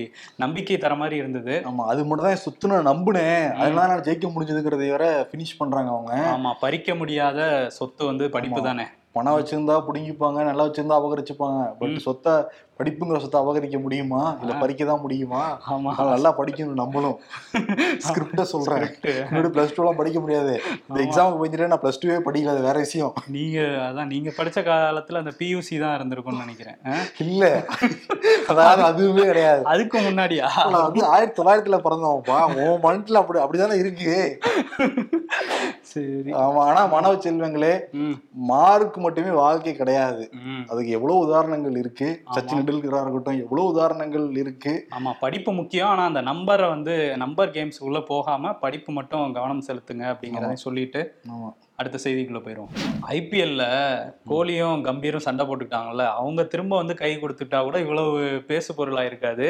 நம்பிக்கை 0.46 0.78
தர 0.78 0.96
மாதிரி 0.96 1.18
இருந்தது. 1.18 1.56
ஆமா 1.72 1.86
அது 1.94 2.02
மட்டும் 2.06 2.28
தான் 2.30 2.44
சுத்து 2.46 2.74
நான் 2.74 2.90
நம்பினேன். 2.92 3.46
அதனால 3.62 3.88
நான் 3.94 4.08
ஜெயிக்க 4.10 4.34
முடிஞ்சதுங்கிறத 4.36 4.90
வர 4.96 5.06
ஃபினிஷ் 5.30 5.60
பண்றாங்க 5.62 5.92
அவங்க. 5.96 6.14
ஆமா 6.36 6.54
பறிக்க 6.64 6.96
முடியாத 6.96 7.40
சொத்து 7.80 8.04
வந்து 8.12 8.28
படிப்பு 8.38 8.62
தானே. 8.70 8.88
பணம் 9.16 9.38
வச்சிருந்தா 9.38 9.76
புடுங்கிப்பாங்க 9.88 10.44
நல்லா 10.44 10.64
வச்சிருந்தா 10.64 11.00
அபகரிச்சுப்பாங்க. 11.00 11.62
பட் 11.80 11.98
சொத்தை 12.00 12.34
படிப்புங்கிற 12.80 13.18
சொத்தை 13.20 13.42
அபகரிக்க 13.42 13.82
முடியுமா? 13.82 14.38
இல்ல 14.42 14.54
பறிக்க 14.54 14.86
தான் 14.86 15.02
முடியுமா? 15.02 15.42
ஆமா. 15.74 15.92
நல்லா 16.12 16.36
படிக்கணும் 16.38 16.80
நம்மளும். 16.82 17.18
ஸ்கிரிப்ட 18.06 18.42
சொல்றேன். 18.42 18.86
முன்னாடி 19.28 19.50
பிளஸ் 19.56 19.76
டூ 19.76 19.82
எல்லாம் 19.84 19.96
படிக்க 19.96 20.20
முடியாது. 20.20 20.54
இந்த 20.88 21.00
எக்ஸாமுக்கு 21.04 21.38
போயிட்டு 21.38 21.68
நான் 21.68 21.84
பிளஸ் 21.84 22.02
டூவே 22.04 22.18
படிக்கல 22.28 22.48
அது 22.48 22.62
வேற 22.62 22.78
விஷயம். 22.80 23.14
நீங்க 23.28 23.60
அதான் 23.88 24.08
நீங்க 24.08 24.30
படிச்ச 24.38 24.60
காலத்துல 24.64 25.18
அந்த 25.18 25.32
பியூசி 25.40 25.80
தான் 25.80 25.96
இருந்திருக்கும்னு 25.98 26.44
நினைக்கிறேன்? 26.46 26.80
இல்ல. 27.20 27.44
அதாவது 28.48 28.84
அதுவுமே 28.84 29.26
கிடையாது. 29.26 29.64
அதுக்கு 29.66 29.98
முன்னாடியா? 30.00 30.48
வந்து 30.78 31.06
ஆயிரத்தி 31.06 31.42
தொள்ளாயிரத்துல 31.42 31.80
பிறந்தவன்ப்பா. 31.86 32.40
உன் 32.64 32.84
மனசுல 32.84 33.14
அப்படி 33.14 33.40
அப்படிதானே 33.40 33.78
இருக்கு. 33.78 34.16
சரி. 35.92 36.32
ஆமா 36.40 36.62
ஆனா 36.66 36.82
மாணவ 36.88 37.14
செல்வங்களே 37.18 37.72
மார்க் 38.50 38.98
மட்டுமே 38.98 39.32
வாழ்க்கை 39.40 39.74
கிடையாது. 39.76 40.24
அதுக்கு 40.70 40.92
எவ்வளவு 40.92 41.18
உதாரணங்கள் 41.20 41.76
இருக்கு? 41.78 42.08
சச்சின் 42.34 42.60
டெண்டுல்கரா 42.60 43.02
இருக்கட்டும் 43.02 43.42
எவ்வளவு 43.42 43.68
உதாரணங்கள் 43.68 44.28
இருக்கு? 44.36 44.74
ஆமா 44.92 45.14
படிப்பு 45.20 45.52
முக்கியம். 45.52 45.90
ஆனா 45.90 46.06
அந்த 46.06 46.22
நம்பரை 46.24 46.68
வந்து 46.70 46.94
நம்பர் 47.18 47.52
கேம்ஸ் 47.52 47.80
உள்ள 47.80 48.00
போகாம 48.04 48.54
படிப்பு 48.62 48.92
மட்டும் 48.92 49.34
கவனம் 49.34 49.66
செலுத்துங்க 49.68 50.06
அப்படிங்கிறத 50.14 50.54
சொல்லிட்டு 50.66 51.02
ஆமா. 51.32 51.50
அடுத்த 51.82 52.00
செய்திக்குள்ள 52.06 52.42
போயிரும். 52.46 52.72
ஐபிஎல்ல 53.18 53.64
கோலியும் 54.32 54.82
கம்பீரும் 54.88 55.26
சண்டை 55.28 55.46
போட்டுக்கிட்டாங்கல்ல 55.48 56.06
அவங்க 56.20 56.44
திரும்ப 56.54 56.74
வந்து 56.82 56.96
கை 57.04 57.12
கொடுத்துட்டா 57.22 57.62
கூட 57.68 57.78
இவ்வளவு 57.86 58.20
பேசு 58.52 58.70
பொருளா 58.80 59.04
இருக்காது. 59.10 59.48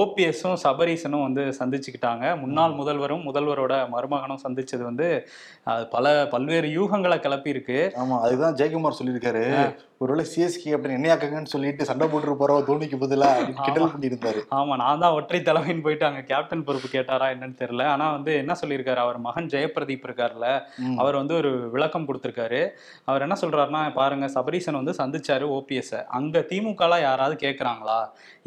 ஓபிஎஸும் 0.00 0.60
சபரீசனும் 0.64 1.26
வந்து 1.26 1.44
சந்திச்சுக்கிட்டாங்க. 1.60 2.24
முன்னாள் 2.42 2.78
முதல்வரும் 2.80 3.26
முதல்வரோட 3.28 3.74
மருமகனும் 3.94 4.44
சந்திச்சது 4.46 4.82
வந்து 4.90 5.08
பல 5.94 6.14
பல்வேறு 6.34 6.68
யூகங்களை 6.78 7.18
கிளப்பி 7.26 7.54
இருக்கு 7.54 7.78
ஆமா 8.02 8.16
அதுதான் 8.26 8.56
ஜெயக்குமார் 8.60 8.98
சொல்லியிருக்காரு. 9.00 9.44
ஒருவேளை 10.00 10.24
சிஎஸ்கே 10.30 10.72
அப்படின்னு 10.76 10.96
என்னையாக்கங்கன்னு 10.98 11.52
சொல்லிட்டு 11.52 11.86
சண்டை 11.88 12.06
போட்டு 12.08 12.34
போறவ 12.40 12.62
தோனிக்கு 12.68 12.96
பதிலா 13.02 13.28
அப்படின்னு 13.34 13.62
கிண்டல் 13.66 13.92
பண்ணியிருந்தாரு. 13.92 14.40
ஆமா 14.56 14.74
நான் 14.80 15.02
தான் 15.02 15.14
ஒற்றை 15.18 15.38
தலைமைன்னு 15.40 15.84
போயிட்டு 15.86 16.06
அங்க 16.06 16.20
கேப்டன் 16.30 16.64
பொறுப்பு 16.66 16.88
கேட்டாரா 16.94 17.26
என்னன்னு 17.34 17.56
தெரியல. 17.60 17.84
ஆனா 17.92 18.06
வந்து 18.16 18.32
என்ன 18.36 18.54
சொல்லியிருக்காரு? 18.60 19.00
அவர் 19.04 19.18
மகன் 19.18 19.48
ஜெயபிரதீப் 19.54 20.04
இருக்கார்ல. 20.08 20.48
அவர் 21.02 21.16
வந்து 21.20 21.34
ஒரு 21.34 21.52
விளக்கம் 21.74 22.06
கொடுத்திருக்காரு. 22.08 22.60
அவர் 23.04 23.24
என்ன 23.26 23.38
சொல்றாருன்னா 23.42 23.82
பாருங்க 24.00 24.28
சபரீசன் 24.28 24.78
வந்து 24.80 24.94
சந்திச்சாரு 25.00 25.48
ஓபிஎஸ் 25.56 25.96
அங்க 26.18 26.44
திமுகல 26.50 27.00
யாராவது 27.00 27.38
கேக்குறாங்களா? 27.46 27.98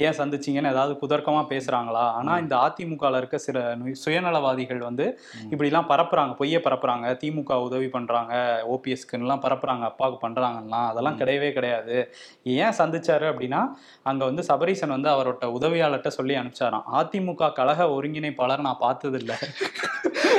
ஏன் 0.06 0.18
சந்திச்சீங்கன்னு 0.20 0.74
ஏதாவது 0.75 0.94
குதர்க்கமா 1.01 1.41
பேசுறாங்களா? 1.53 2.06
ஆனா 2.20 2.38
இந்த 2.38 2.56
அதிமுகல 2.68 3.18
இருக்க 3.24 3.38
சில 3.48 3.65
சுயநலவாதிகள் 4.03 4.84
வந்து 4.89 5.08
இப்படி 5.51 5.72
எல்லாம் 5.72 5.89
பரப்புறாங்க 5.94 6.36
பொய்ய 6.44 6.62
பரப்புறாங்க. 6.68 7.18
திமுக 7.24 7.60
உதவி 7.68 7.89
பண்றாங்க 7.98 8.34
ஓபிஎஸ்க்கு 8.75 9.20
எல்லாம் 9.24 9.44
பரப்புறாங்க 9.48 9.84
அப்பாவுக்கு 9.91 10.22
பண்றாங்கலாம் 10.27 10.88
அதெல்லாம் 10.94 11.20
கிடையவே 11.39 11.53
கிடையாது. 11.53 11.96
ஏன் 12.43 12.77
சந்திச்சாரு 12.77 13.25
அப்படின்னா 13.31 13.62
அங்க 14.03 14.25
வந்து 14.25 14.43
சபரீசன் 14.43 14.96
வந்து 14.96 15.10
அவரோட 15.10 15.46
உதவியாளர்கிட்ட 15.58 16.08
சொல்லி 16.08 16.36
அனுப்பிச்சாராம். 16.36 16.88
அதிமுக 17.00 17.51
கழக 17.51 17.84
ஒருங்கிணைப்பாளர் 17.96 18.65
நான் 18.67 18.84
பார்த்தது 18.86 19.17
இல்ல 19.19 19.34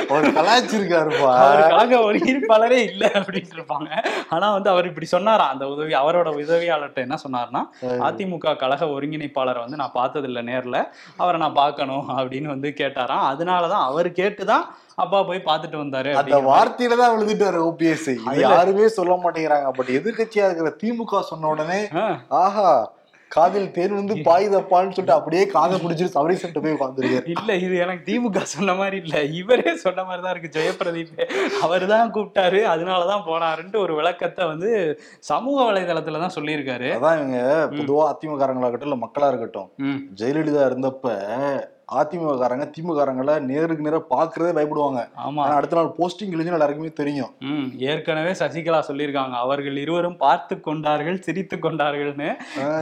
அவர் 0.09 0.25
கலாய்ச்சிருக்காருப்பா. 0.37 1.29
அவர் 1.43 1.61
கழக 1.67 1.99
ஒருங்கிணைப்பாளரே 2.07 2.79
இல்ல 2.89 3.03
அப்படின்ட்டு 3.13 3.57
இருப்பாங்க. 3.57 3.89
ஆனா 4.29 4.47
வந்து 4.51 4.69
அவர் 4.69 4.87
இப்படி 4.87 5.05
சொன்னாராம். 5.05 5.53
அந்த 5.53 5.65
உதவி 5.67 5.93
அவரோட 5.93 6.29
உதவியாளர்கிட்ட 6.41 7.05
என்ன 7.05 7.17
சொன்னார்னா 7.25 7.61
அதிமுக 8.07 8.55
கழக 8.55 8.85
ஒருங்கிணைப்பாளரை 8.85 9.61
வந்து 9.65 9.81
நான் 9.83 9.97
பார்த்தது 9.99 10.27
இல்ல 10.31 10.41
நேர்ல. 10.43 10.77
அவரை 11.17 11.39
நான் 11.39 11.59
பார்க்கணும் 11.63 12.09
அப்படின்னு 12.17 12.51
வந்து 12.55 12.69
கேட்டாராம். 12.77 13.25
அதனாலதான் 13.31 13.87
அவர் 13.89 14.09
கேட்டுதான் 14.11 14.65
அப்பா 15.03 15.19
போய் 15.27 15.47
பார்த்துட்டு 15.47 15.81
வந்தாரு 15.81 16.13
அந்த 16.21 16.39
வார்த்தையில 16.49 17.01
தான் 17.01 17.13
விழுந்துட்டாரு 17.13 17.59
ஓபிஎஸ் 17.67 18.09
யாருமே 18.45 18.87
சொல்ல 18.95 19.13
மாட்டேங்கிறாங்க. 19.23 19.69
பட் 19.77 19.93
எதிர்க்கட்சியா 19.99 20.47
இருக்கிற 20.47 20.71
திமுக 20.81 21.21
சொன்ன 21.29 21.51
உடனே 21.53 21.79
ஆஹா 22.41 22.71
காதில் 23.31 23.67
தேன் 23.75 23.93
வந்து 23.97 24.15
பாயுதப்பான்னு 24.25 24.93
சொல்லிட்டு 24.95 25.17
அப்படியே 25.17 25.43
காதை 25.53 25.75
பிடிச்சிட்டு 25.81 26.15
சபரீசன் 26.15 26.55
போய் 26.55 26.75
உட்காந்துருக்காரு 26.77 27.29
இல்ல 27.35 27.51
இது 27.65 27.75
எனக்கு 27.83 28.03
திமுக 28.09 28.41
சொன்ன 28.53 28.73
மாதிரி 28.79 28.97
இல்ல. 29.01 29.13
இவரே 29.39 29.71
சொன்ன 29.83 30.03
மாதிரி 30.07 30.21
தான் 30.25 30.33
இருக்கு. 30.33 30.51
ஜெயபிரதீப் 30.57 31.13
அவர் 31.65 31.85
தான் 31.93 32.11
கூப்பிட்டாரு. 32.15 32.59
அதனாலதான் 32.73 33.23
போனாருன்ட்டு 33.29 33.83
ஒரு 33.85 33.93
விளக்கத்தை 33.99 34.45
வந்து 34.51 34.71
சமூக 35.29 35.57
வலைதளத்துல 35.69 36.21
தான் 36.23 36.35
சொல்லியிருக்காரு. 36.37 36.89
அதான் 36.97 37.19
இவங்க 37.19 37.39
பொதுவா 37.77 38.05
அதிமுககாரங்களா 38.11 38.67
இருக்கட்டும் 38.67 38.91
இல்ல 38.91 39.03
மக்களா 39.05 39.29
இருக்கட்டும் 39.33 39.69
ஜெயலலிதா 40.21 40.65
இருந்தப்ப 40.69 41.15
அதிமுக 41.91 42.33
காரங்க 42.41 42.65
திமுக 42.75 42.95
காரங்கள 42.97 43.39
நேருக்கு 43.41 43.85
நேரா 43.87 43.99
பாக்குறதே 44.09 44.51
பயப்படுவாங்க. 44.57 45.07
ஆமா. 45.25 45.45
அடுத்த 45.49 45.75
நாள் 45.75 45.95
போஸ்டிங் 45.97 46.33
எழுதி 46.35 46.51
எல்லாருக்குமே 46.51 46.91
தெரியும். 46.91 47.31
ம் 47.39 47.67
ஏற்கனவே 47.77 48.31
சசிகலா 48.31 48.79
சொல்லியிருக்காங்க. 48.87 49.35
அவர்கள் 49.45 49.77
இருவரும் 49.77 50.17
பார்த்து 50.17 50.59
கொண்டார்கள் 50.59 51.21
சிரித்து 51.21 51.57
கொண்டார்கள்னு. 51.57 52.29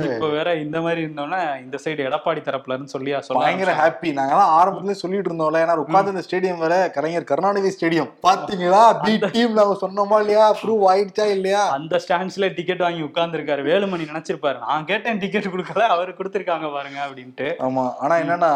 இப்ப 0.09 0.27
வேற 0.27 0.55
இந்த 0.55 0.81
மாதிரி 0.81 1.05
இருந்தோம்னா 1.05 1.61
இந்த 1.61 1.77
சைடு 1.83 2.07
எடப்பாடி 2.09 2.43
தரப்புல 2.49 2.75
இருந்து 2.75 2.93
சொல்லியா 2.97 3.21
பயங்கர 3.29 3.73
ஹாப்பி 3.73 4.09
நாங்கெல்லாம் 4.11 4.53
ஆரம்பத்துல 4.59 4.91
சொல்லிட்டு 4.91 5.29
இருந்தோம்ல. 5.31 5.63
ஏன்னா 5.65 5.75
உட்கார்ந்து 5.75 6.11
இந்த 6.11 6.23
ஸ்டேடியம் 6.27 6.57
வேற 6.57 6.89
கலைஞர் 6.89 7.23
கருணாநிதி 7.23 7.69
ஸ்டேடியம் 7.69 8.09
பாத்தீங்களா? 8.23 9.01
பி 9.05 9.17
டீம் 9.17 9.53
நாங்க 9.53 9.77
சொன்னோமா 9.81 10.19
இல்லையா? 10.19 10.55
ப்ரூவ் 10.61 10.85
ஆயிடுச்சா 10.91 11.25
இல்லையா? 11.31 11.63
அந்த 11.69 12.01
ஸ்டாண்ட்ஸ்ல 12.07 12.53
டிக்கெட் 12.55 12.79
வாங்கி 12.79 13.01
உட்கார்ந்துருக்காரு. 13.01 13.63
வேலுமணி 13.69 14.07
நினைச்சிருப்பாரு. 14.11 14.59
நான் 14.59 14.85
கேட்டேன் 14.85 15.17
டிக்கெட் 15.17 15.45
கொடுக்கல 15.45 15.79
அவரு 15.79 16.13
கொடுத்துருக்காங்க 16.17 16.73
பாருங்க 16.73 16.99
அப்படின்ட்டு. 17.07 17.49
ஆமா. 17.59 17.93
ஆனா 17.99 18.15
என்னன்னா. 18.15 18.51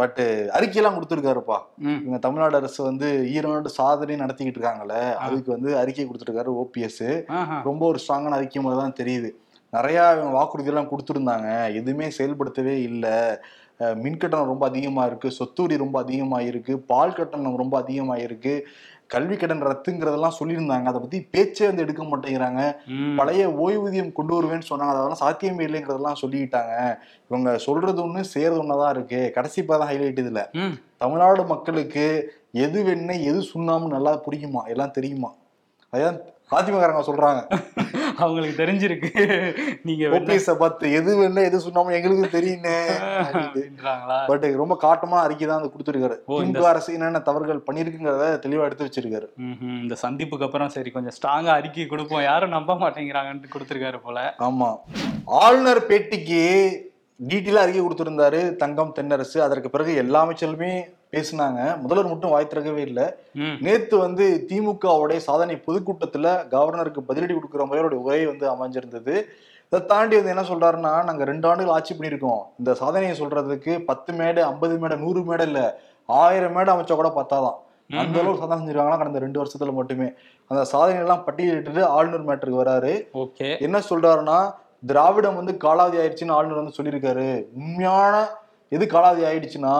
பட் 0.00 0.20
அறிக்கையெல்லாம் 0.56 0.96
கொடுத்துருக்காருப்பா. 0.96 1.58
இவங்க 2.02 2.18
தமிழ்நாடு 2.26 2.58
அரசு 2.60 2.80
வந்து 2.88 3.08
ஈரோடு 3.36 3.70
சாதனை 3.78 4.16
நடத்திக்கிட்டு 4.22 4.60
இருக்காங்கல்ல 4.60 4.96
அதுக்கு 5.26 5.50
வந்து 5.56 5.70
அறிக்கை 5.82 6.06
கொடுத்துருக்காரு 6.08 6.52
ஓபிஎஸ். 6.62 7.06
ரொம்ப 7.68 7.82
ஒரு 7.92 8.00
ஸ்ட்ராங்கான 8.04 8.38
அறிக்கை 8.40 8.62
மாதிரி 8.66 8.82
தான் 8.82 8.98
தெரியுது. 9.00 9.30
நிறைய 9.76 9.98
இவங்க 10.16 10.34
வாக்குறுதி 10.36 10.70
எல்லாம் 10.72 10.92
கொடுத்துருந்தாங்க. 10.92 11.48
எதுவுமே 11.80 12.06
செயல்படுத்தவே 12.18 12.76
இல்லை. 12.90 13.16
மின் 14.04 14.18
கட்டணம் 14.22 14.50
ரொம்ப 14.52 14.64
அதிகமா 14.70 15.02
இருக்கு. 15.10 15.28
சொத்து 15.36 15.62
வரி 15.62 15.76
ரொம்ப 15.82 15.96
அதிகமா 16.04 16.38
இருக்கு 16.48 16.72
பால் 16.90 17.14
கட்டணம் 17.18 17.60
ரொம்ப 17.60 17.74
அதிகமா 17.82 18.16
இருக்கு 18.24 18.54
கல்வி 19.14 19.36
கடன் 19.36 19.64
ரத்துங்கிறதெல்லாம் 19.68 20.36
சொல்லியிருந்தாங்க. 20.38 20.88
அதை 20.90 20.98
பத்தி 21.04 21.18
பேச்சே 21.34 21.66
வந்து 21.68 21.84
எடுக்க 21.84 22.02
மாட்டேங்கிறாங்க. 22.10 22.62
பழைய 23.18 23.44
ஓய்வூதியம் 23.64 24.12
கொண்டு 24.18 24.34
வருவேன்னு 24.36 24.68
சொன்னாங்க. 24.70 24.94
அதெல்லாம் 24.94 25.22
சாத்தியமே 25.22 25.66
இல்லைங்கிறதெல்லாம் 25.66 26.20
சொல்லிட்டாங்க. 26.22 26.74
இவங்க 27.30 27.50
சொல்றது 27.66 28.00
ஒண்ணு 28.06 28.22
செய்யறது 28.34 28.62
ஒண்ணுதான் 28.62 28.94
இருக்கு. 28.96 29.20
கடைசி 29.36 29.64
தான் 29.64 29.88
ஹைலைட் 29.92 30.22
இதுல. 30.24 30.42
தமிழ்நாடு 31.02 31.44
மக்களுக்கு 31.54 32.06
எது 32.66 32.78
வெண்ணெய் 32.84 33.26
எது 33.30 33.40
சுண்ணாம்பு 33.52 33.94
நல்லா 33.96 34.12
புரியுமா? 34.26 34.62
எல்லாம் 34.74 34.96
தெரியுமா? 34.98 35.30
அதான் 35.92 36.18
அதிமுககாரங்க 36.50 37.02
சொல்றாங்க. 37.06 37.60
அவங்களுக்கு 38.16 38.64
தெரிஞ்சிருக்கு. 38.64 39.56
நீங்க 39.82 40.06
ஓபிஎஸ் 40.18 40.54
பார்த்து 40.54 40.92
எது 40.92 41.16
வெண்ணெய் 41.16 41.44
எது 41.44 41.60
சுண்ணாம்பு 41.60 41.94
எங்களுக்கு 41.94 42.28
தெரியுமே 42.28 42.86
பட் 44.26 44.44
ரொம்ப 44.44 44.78
காட்டமான 44.82 45.20
அறிக்கை 45.20 45.46
தான் 45.46 45.60
வந்து 45.60 45.76
கொடுத்துருக்காரு. 45.76 46.42
இந்த- 46.44 46.60
திமுக 46.60 46.62
அரசு 46.62 46.92
என்னென்ன 46.92 47.18
தவறுகள் 47.18 47.62
பண்ணிருக்குங்கிறத 47.72 48.38
தெளிவா 48.38 48.62
எடுத்து 48.62 48.84
வச்சிருக்காரு. 48.84 49.26
இந்த 49.82 49.96
சந்திப்புக்கு 50.02 50.42
அப்புறம் 50.42 50.68
சரி 50.68 50.90
கொஞ்சம் 50.90 51.12
ஸ்ட்ராங்கா 51.12 51.48
அறிக்கை 51.48 51.86
கொடுப்போம். 51.86 52.22
யாரும் 52.22 52.50
நம்ப 52.50 52.74
மாட்டேங்கிறாங்கன்ட்டு 52.74 53.44
கொடுத்துருக்காரு 53.52 53.98
போல. 53.98 54.34
ஆமா. 54.38 54.76
ஆளுநர் 55.24 55.86
பேட்டிக்கு 55.86 56.72
டீட்டெயிலாக 57.28 57.66
அறிக்கை 57.66 57.82
கொடுத்திருந்தாரு 57.82 58.56
தங்கம் 58.56 58.94
தென்னரசு. 58.96 59.38
அதற்கு 59.38 59.70
பிறகு 59.70 59.94
எல்லா 59.94 60.26
அமைச்சர்களுமே 60.26 60.98
பேசினாங்க. 61.12 61.60
முதல்வர் 61.82 62.10
மட்டும் 62.12 62.30
வாய் 62.30 62.46
திறக்கவே 62.46 62.82
இல்லை. 62.82 63.06
நேத்து 63.60 63.98
வந்து 63.98 64.46
திமுகவுடைய 64.48 65.16
சாதனை 65.16 65.62
பொதுக்கூட்டத்துல 65.66 66.34
கவர்னருக்கு 66.54 67.00
பதிலடி 67.08 67.34
கொடுக்குற 67.34 67.62
மாதிரி 67.68 67.82
அவருடைய 67.82 68.04
உரை 68.04 68.20
வந்து 68.26 68.46
அமைஞ்சிருந்தது. 68.54 69.14
இதை 69.72 69.86
தாண்டி 69.86 70.14
வந்து 70.20 70.32
என்ன 70.34 70.44
சொல்றாருன்னா 70.48 70.92
நாங்க 71.08 71.24
ரெண்டு 71.24 71.48
ஆண்டுகள் 71.48 71.74
ஆட்சி 71.74 71.94
பண்ணியிருக்கோம். 71.94 72.42
இந்த 72.58 72.74
சாதனையை 72.74 73.20
சொல்றதுக்கு 73.20 73.72
பத்து 73.90 74.12
மேடை 74.12 74.42
ஐம்பது 74.42 74.78
மேடை 74.78 74.96
நூறு 74.98 75.20
மேடை 75.22 75.46
இல்ல. 75.46 75.60
ஆயிரம் 76.06 76.52
மேடை 76.52 76.70
அமைச்சா 76.74 76.94
கூட 76.94 77.10
பத்தாதான். 77.18 77.58
அந்த 78.00 78.16
அளவுக்கு 78.20 78.42
சாதனை 78.42 78.62
செஞ்சிருக்காங்கன்னா 78.62 79.02
கடந்த 79.02 79.18
ரெண்டு 79.18 79.38
வருஷத்துல 79.42 79.72
மட்டுமே. 79.72 80.08
அந்த 80.46 80.64
சாதனை 80.72 81.00
எல்லாம் 81.00 81.24
பட்டியலிட்டு 81.26 81.82
ஆளுநர் 81.96 82.26
மேட்டருக்கு 82.28 82.62
வராரு. 82.64 82.92
என்ன 83.58 83.80
சொல்றாருன்னா 83.90 84.38
திராவிடம் 84.86 85.38
வந்து 85.40 85.52
காலாவதி 85.64 85.98
ஆயிடுச்சுன்னு 86.02 86.36
ஆளுநர் 86.38 86.60
வந்து 86.62 86.76
சொல்லியிருக்காரு. 86.78 87.28
உண்மையான 87.60 88.14
எது 88.68 88.84
காலாவதி 88.86 89.24
ஆயிடுச்சுன்னா 89.30 89.74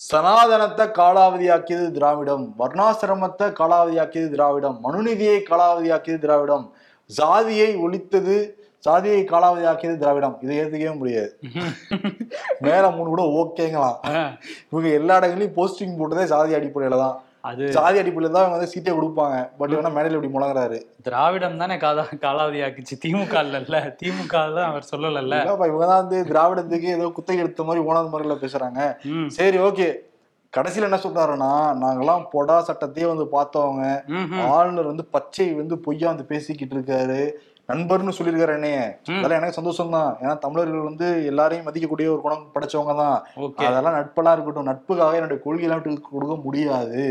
சனாதனத்தை 0.00 0.84
காலாவதியாக்கியது 0.90 1.86
திராவிடம் 1.90 2.44
வர்ணாசிரமத்தை 2.58 3.46
காலாவதியாக்கியது 3.52 4.28
திராவிடம் 4.28 4.76
மனுநீதியை 4.84 5.38
காலாவதியாக்கியது 5.50 6.18
திராவிடம் 6.18 6.66
ஜாதியை 7.10 7.70
ஒழித்தது 7.76 8.36
சாதியை 8.84 9.22
காலாவதியாக்கியது 9.24 9.96
திராவிடம். 9.96 10.36
இதை 10.40 10.56
ஏத்துக்கவே 10.58 10.92
முடியாது. 10.96 11.30
மேல 12.66 12.90
மூணு 12.90 13.08
கூட 13.08 13.22
ஓகேங்களாம். 13.38 13.98
இவங்க 14.72 14.88
எல்லா 14.88 15.16
இடங்களையும் 15.16 15.56
போஸ்டிங் 15.56 15.98
போட்டதே 15.98 16.24
சாதி 16.24 16.54
அடிப்படையில 16.54 16.98
தான் 16.98 17.16
அது 17.48 17.64
சாதி 17.76 18.00
அடிப்படையில 18.00 18.32
தான் 18.34 18.44
இவங்க 18.44 18.56
வந்து 18.56 18.72
சீட்டை 18.72 18.92
கொடுப்பாங்க. 18.94 19.36
பட் 19.58 19.72
இவனா 19.74 19.92
மேடையில் 19.96 20.16
இப்படி 20.16 20.32
முழங்குறாரு. 20.34 20.78
திராவிடம் 21.06 21.60
தானே 21.62 21.76
காதா 21.84 22.04
காலாவதி 22.24 22.60
ஆக்குச்சு 22.66 23.00
திமுக 23.04 23.44
இல்ல 23.46 23.80
திமுக 24.02 24.34
தான் 24.56 24.68
அவர் 24.72 24.90
சொல்லலல்ல 24.92 25.40
இவங்க 25.70 25.86
தான் 25.92 26.02
வந்து 26.02 26.20
திராவிடத்துக்கு 26.32 26.90
ஏதோ 26.96 27.08
குத்தகை 27.18 27.42
எடுத்த 27.44 27.68
மாதிரி 27.70 27.86
ஓனாத 27.88 28.12
முறையில 28.14 28.36
பேசுறாங்க. 28.44 28.82
சரி 29.38 29.58
ஓகே. 29.68 29.88
கடைசியில 30.52 30.88
என்ன 30.88 30.98
சொல்றாருன்னா 31.02 31.48
நாங்கெல்லாம் 31.80 32.22
பொடா 32.34 32.54
சட்டத்தையே 32.68 33.06
வந்து 33.10 33.24
பார்த்தவங்க. 33.34 33.82
ஆளுநர் 34.54 34.90
வந்து 34.90 35.04
பச்சை 35.16 35.46
வந்து 35.58 35.76
பொய்யா 35.86 36.06
வந்து 36.12 36.24
பேசிக்கிட்டு 36.30 36.74
இருக்காரு. 36.76 37.18
நண்பர்னு 37.68 38.16
சொல்லியிருக்காரு 38.18 38.56
என்னைய. 38.58 38.76
அதெல்லாம் 39.16 39.40
எனக்கு 39.40 39.58
சந்தோஷம் 39.58 39.94
தான் 39.96 40.10
ஏன்னா 40.22 40.34
தமிழர்கள் 40.44 40.88
வந்து 40.88 41.06
எல்லாரையும் 41.30 41.66
மதிக்கக்கூடிய 41.68 42.08
ஒரு 42.14 42.22
குணம் 42.26 42.44
படைச்சவங்க 42.54 42.94
தான் 43.02 43.16
அதெல்லாம் 43.70 43.98
நட்பெல்லாம் 43.98 44.36
இருக்கட்டும். 44.36 44.70
நட்புக்காக 44.72 45.18
என்னுடைய 45.20 45.40
கொள்கையெல்லாம் 45.46 45.84
கொடுக்க 46.12 46.36
முடியாது. 46.46 47.02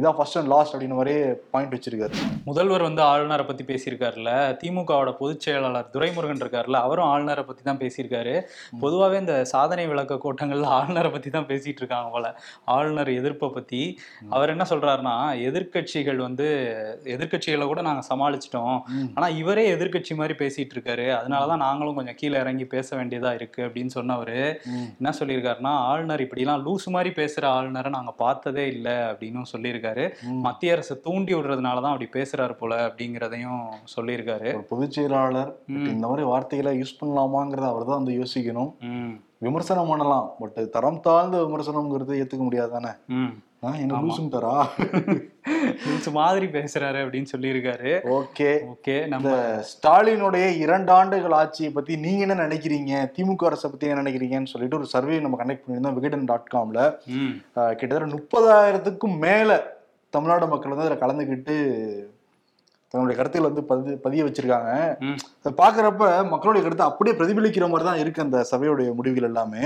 இதான் 0.00 0.12
ஃபர்ஸ்ட் 0.12 0.38
அண்ட் 0.38 0.46
லாஸ்ட் 0.46 0.76
அப்படின்னு 0.76 0.98
வரைய 0.98 1.34
பாயிண்ட் 1.50 1.74
வச்சிருக்காரு. 1.74 2.14
முதல்வர் 2.44 2.82
வந்து 2.82 3.02
ஆளுநரை 3.02 3.44
பத்தி 3.46 3.64
பேசியிருக்காருல்ல 3.64 4.30
திமுகவோட 4.62 5.12
பொதுச் 5.12 5.40
செயலாளர் 5.40 5.88
துரைமுருகன் 5.92 6.40
இருக்காருல்ல 6.42 6.78
அவரும் 6.86 7.04
ஆளுநரை 7.04 7.44
பத்தி 7.44 7.62
தான் 7.62 7.76
பேசியிருக்காரு. 7.76 8.42
பொதுவாகவே 8.80 9.18
இந்த 9.18 9.44
சாதனை 9.44 9.86
விளக்க 9.86 10.14
கூட்டங்கள்ல 10.14 10.64
ஆளுநரை 10.64 11.10
பத்தி 11.10 11.30
தான் 11.30 11.46
பேசிட்டு 11.46 11.82
இருக்காங்க 11.82 12.10
போல. 12.10 12.40
ஆளுநர் 12.64 13.10
எதிர்ப்பை 13.10 13.48
பத்தி. 13.48 13.98
அவர் 14.30 14.48
என்ன 14.48 14.66
சொல்றாருன்னா 14.70 15.14
எதிர்க்கட்சிகள் 15.48 16.16
வந்து 16.16 16.48
எதிர்க்கட்சிகளை 17.04 17.66
கூட 17.66 17.80
நாங்க 17.80 18.06
சமாளிச்சிட்டோம். 18.14 18.80
ஆனா 19.14 19.28
இவரே 19.28 19.74
எதிர்க்கட்சி 19.74 20.14
மாதிரி 20.14 20.46
பேசிட்டு 20.46 20.76
இருக்காரு. 20.78 21.06
அதனாலதான் 21.20 21.64
நாங்களும் 21.66 21.94
கொஞ்சம் 21.94 22.14
கீழே 22.14 22.38
இறங்கி 22.38 22.64
பேச 22.64 22.96
வேண்டியதா 22.96 23.34
இருக்கு 23.34 23.62
அப்படின்னு 23.62 23.90
சொன்னவரு. 23.94 24.40
என்ன 25.00 25.12
சொல்லியிருக்காருன்னா 25.20 25.74
ஆளுநர் 25.92 26.22
இப்படிலாம் 26.22 26.66
லூஸ் 26.68 26.88
மாதிரி 26.88 27.14
பேசுற 27.22 27.44
ஆளுநரை 27.44 27.90
நாங்க 27.90 28.10
பார்த்ததே 28.10 28.66
இல்லை 28.66 28.92
அப்படின்னு 28.92 29.42
சொல்லியிருக்காரு. 29.52 29.80
ம். 30.24 30.40
மத்திய 30.40 30.72
அரசு 30.72 31.00
தூண்டி 31.00 31.34
விடுறதுனால 31.34 31.80
தான் 31.80 31.92
அப்படி 31.92 32.08
பேசுறாரு 32.12 32.52
போல 32.52 32.86
அப்படிங்கிறதையும் 32.86 33.62
சொல்லியிருக்காரு. 33.96 34.48
பொதுச் 34.68 34.92
செயலாளர் 34.92 35.50
இந்த 35.88 36.06
மாதிரி 36.06 36.22
வார்த்தைகளை 36.26 36.78
யூஸ் 36.78 36.98
பண்ணலாமாங்கிறத 37.00 37.68
அவர் 37.68 37.84
தான் 37.84 38.00
வந்து 38.00 38.18
யோசிக்கணும். 38.18 38.72
விமர்சனம் 39.40 39.88
பண்ணலாம் 39.88 40.26
பட் 40.38 40.70
தரம் 40.70 41.00
தாழ்ந்த 41.00 41.38
விமர்சனம்ங்கிறது 41.42 42.18
ஏத்துக்க 42.18 42.42
முடியாது 42.42 42.70
தானே 42.70 42.92
என்ன 43.62 43.98
லூசுன்ட்டாரா 44.04 44.54
லூசு 45.82 46.10
மாதிரி 46.16 46.46
பேசுறாரு 46.56 46.98
அப்படின்னு 47.04 47.32
சொல்லியிருக்காரு. 47.32 47.90
ஓகே. 48.16 48.48
ஓகே 48.72 48.96
நம்ம 49.12 49.34
ஸ்டாலினுடைய 49.70 50.46
இரண்டு 50.64 50.90
ஆண்டுகள் 50.92 51.36
ஆட்சியை 51.40 51.70
பத்தி 51.72 51.92
நீங்க 52.04 52.22
என்ன 52.26 52.36
நினைக்கிறீங்க? 52.46 52.92
திமுக 53.16 53.48
அரசை 53.50 53.70
பத்தி 53.70 53.90
என்ன 53.90 54.02
நினைக்கிறீங்கன்னு 54.02 54.52
சொல்லிட்டு 54.54 54.78
ஒரு 54.80 54.88
சர்வே 54.94 55.20
நம்ம 55.26 55.38
கனெக்ட் 55.42 55.64
பண்ணியிருந்தோம் 55.64 55.96
விகடன் 55.98 56.28
டாட் 56.30 56.52
காம்ல 56.54 56.80
கிட்டத்தட்ட 57.80 58.10
முப்பதாயிரத்துக்கும் 58.16 59.16
மேல 59.26 59.60
தமிழ்நாடு 60.10 60.48
மக்கள் 60.54 60.74
வந்து 60.74 60.86
அதுல 60.86 61.00
கலந்துக்கிட்டு 61.04 61.56
தன்னுடைய 62.94 63.16
கருத்துக்களை 63.18 63.50
வந்து 63.50 63.64
பதிவு 63.68 63.92
பதிய 64.06 64.24
வச்சிருக்காங்க. 64.24 64.72
அதை 65.42 65.52
பாக்குறப்ப 65.60 66.08
மக்களுடைய 66.32 66.62
கருத்து 66.64 66.88
அப்படியே 66.88 67.14
பிரதிபலிக்கிற 67.20 67.68
மாதிரி 67.72 67.88
தான் 67.90 68.02
இருக்கு 68.04 68.24
அந்த 68.26 68.40
சபையுடைய 68.50 68.88
முடிவுகள் 68.98 69.30
எல்லாமே. 69.30 69.62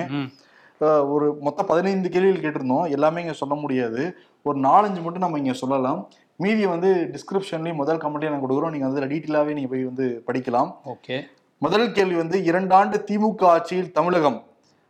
ஒரு 0.81 1.37
மொத்தம் 1.41 1.67
பதினைந்து 1.67 2.09
கேள்விகள் 2.09 2.53
கேட்டிருந்தோம். 2.53 2.91
எல்லாமே 2.91 3.21
இங்க 3.21 3.33
சொல்ல 3.33 3.55
முடியாது. 3.55 4.17
ஒரு 4.43 4.59
நாலஞ்சு 4.59 5.03
மட்டும் 5.03 5.23
நம்ம 5.23 5.39
இங்க 5.39 5.53
சொல்லலாம். 5.53 6.09
மீதி 6.37 6.67
வந்து 6.67 7.11
டிஸ்கிரிப்ஷன்லயும் 7.13 7.75
முதல் 7.75 7.97
கமெண்ட்லயும் 7.97 8.31
நான் 8.31 8.45
கொடுக்குறோம். 8.45 8.71
நீங்க 8.71 8.87
அதில் 8.87 9.09
டீட்டெயிலாவே 9.09 9.53
நீங்க 9.53 9.69
போய் 9.69 9.85
வந்து 9.85 10.23
படிக்கலாம். 10.27 10.75
ஓகே. 10.85 11.21
முதல் 11.59 11.93
கேள்வி 11.93 12.15
வந்து 12.15 12.39
இரண்டாண்டு 12.39 13.05
திமுக 13.11 13.45
ஆட்சியில் 13.45 13.93
தமிழகம். 13.93 14.43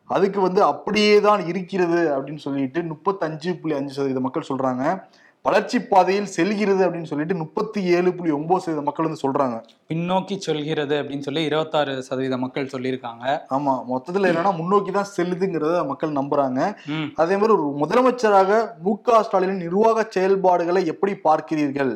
அதுக்கு 0.05 0.40
வந்து 0.40 0.62
அப்படியே 0.62 1.20
தான் 1.20 1.46
இருக்கிறது 1.46 2.18
அப்படின்னு 2.18 2.37
சொல்லிட்டு 2.37 2.81
முப்பத்தஞ்சு 2.81 3.61
புள்ளி 3.61 3.77
அஞ்சு 3.77 3.94
சதவீத 3.94 4.20
மக்கள் 4.20 4.44
சொல்றாங்க. 4.49 5.03
வளர்ச்சி 5.46 5.78
பாதையில் 5.90 6.32
செல்கிறது 6.35 6.82
அப்படின்னு 6.87 7.11
சொல்லிட்டு 7.11 7.35
முப்பத்தி 7.40 7.80
ஏழு 7.96 8.11
புள்ளி 8.16 8.32
ஒன்பது 8.37 8.62
சதவீத 8.64 8.82
மக்கள் 8.87 9.06
வந்து 9.09 9.22
சொல்றாங்க. 9.24 9.56
பின்னோக்கி 9.90 10.37
சொல்கிறது 10.46 10.94
அப்படின்னு 11.00 11.26
சொல்லி 11.28 11.42
இருபத்தாறு 11.48 11.92
சதவீத 12.09 12.37
மக்கள் 12.44 12.70
சொல்லியிருக்காங்க. 12.74 13.24
ஆமா 13.56 13.74
மொத்தத்துல 13.92 14.30
என்னன்னா 14.32 14.52
முன்னோக்கி 14.61 14.92
தான் 14.98 15.11
செல்லுதுங்கிறத 15.16 15.80
மக்கள் 15.90 16.18
நம்புறாங்க. 16.20 16.61
அதே 17.22 17.37
மாதிரி 17.40 17.56
ஒரு 17.59 17.66
முதலமைச்சராக 17.82 18.61
மு 18.87 18.94
க 19.09 19.18
ஸ்டாலினின் 19.28 19.64
நிர்வாக 19.66 20.06
செயல்பாடுகளை 20.16 20.82
எப்படி 20.94 21.14
பார்க்கிறீர்கள்? 21.28 21.92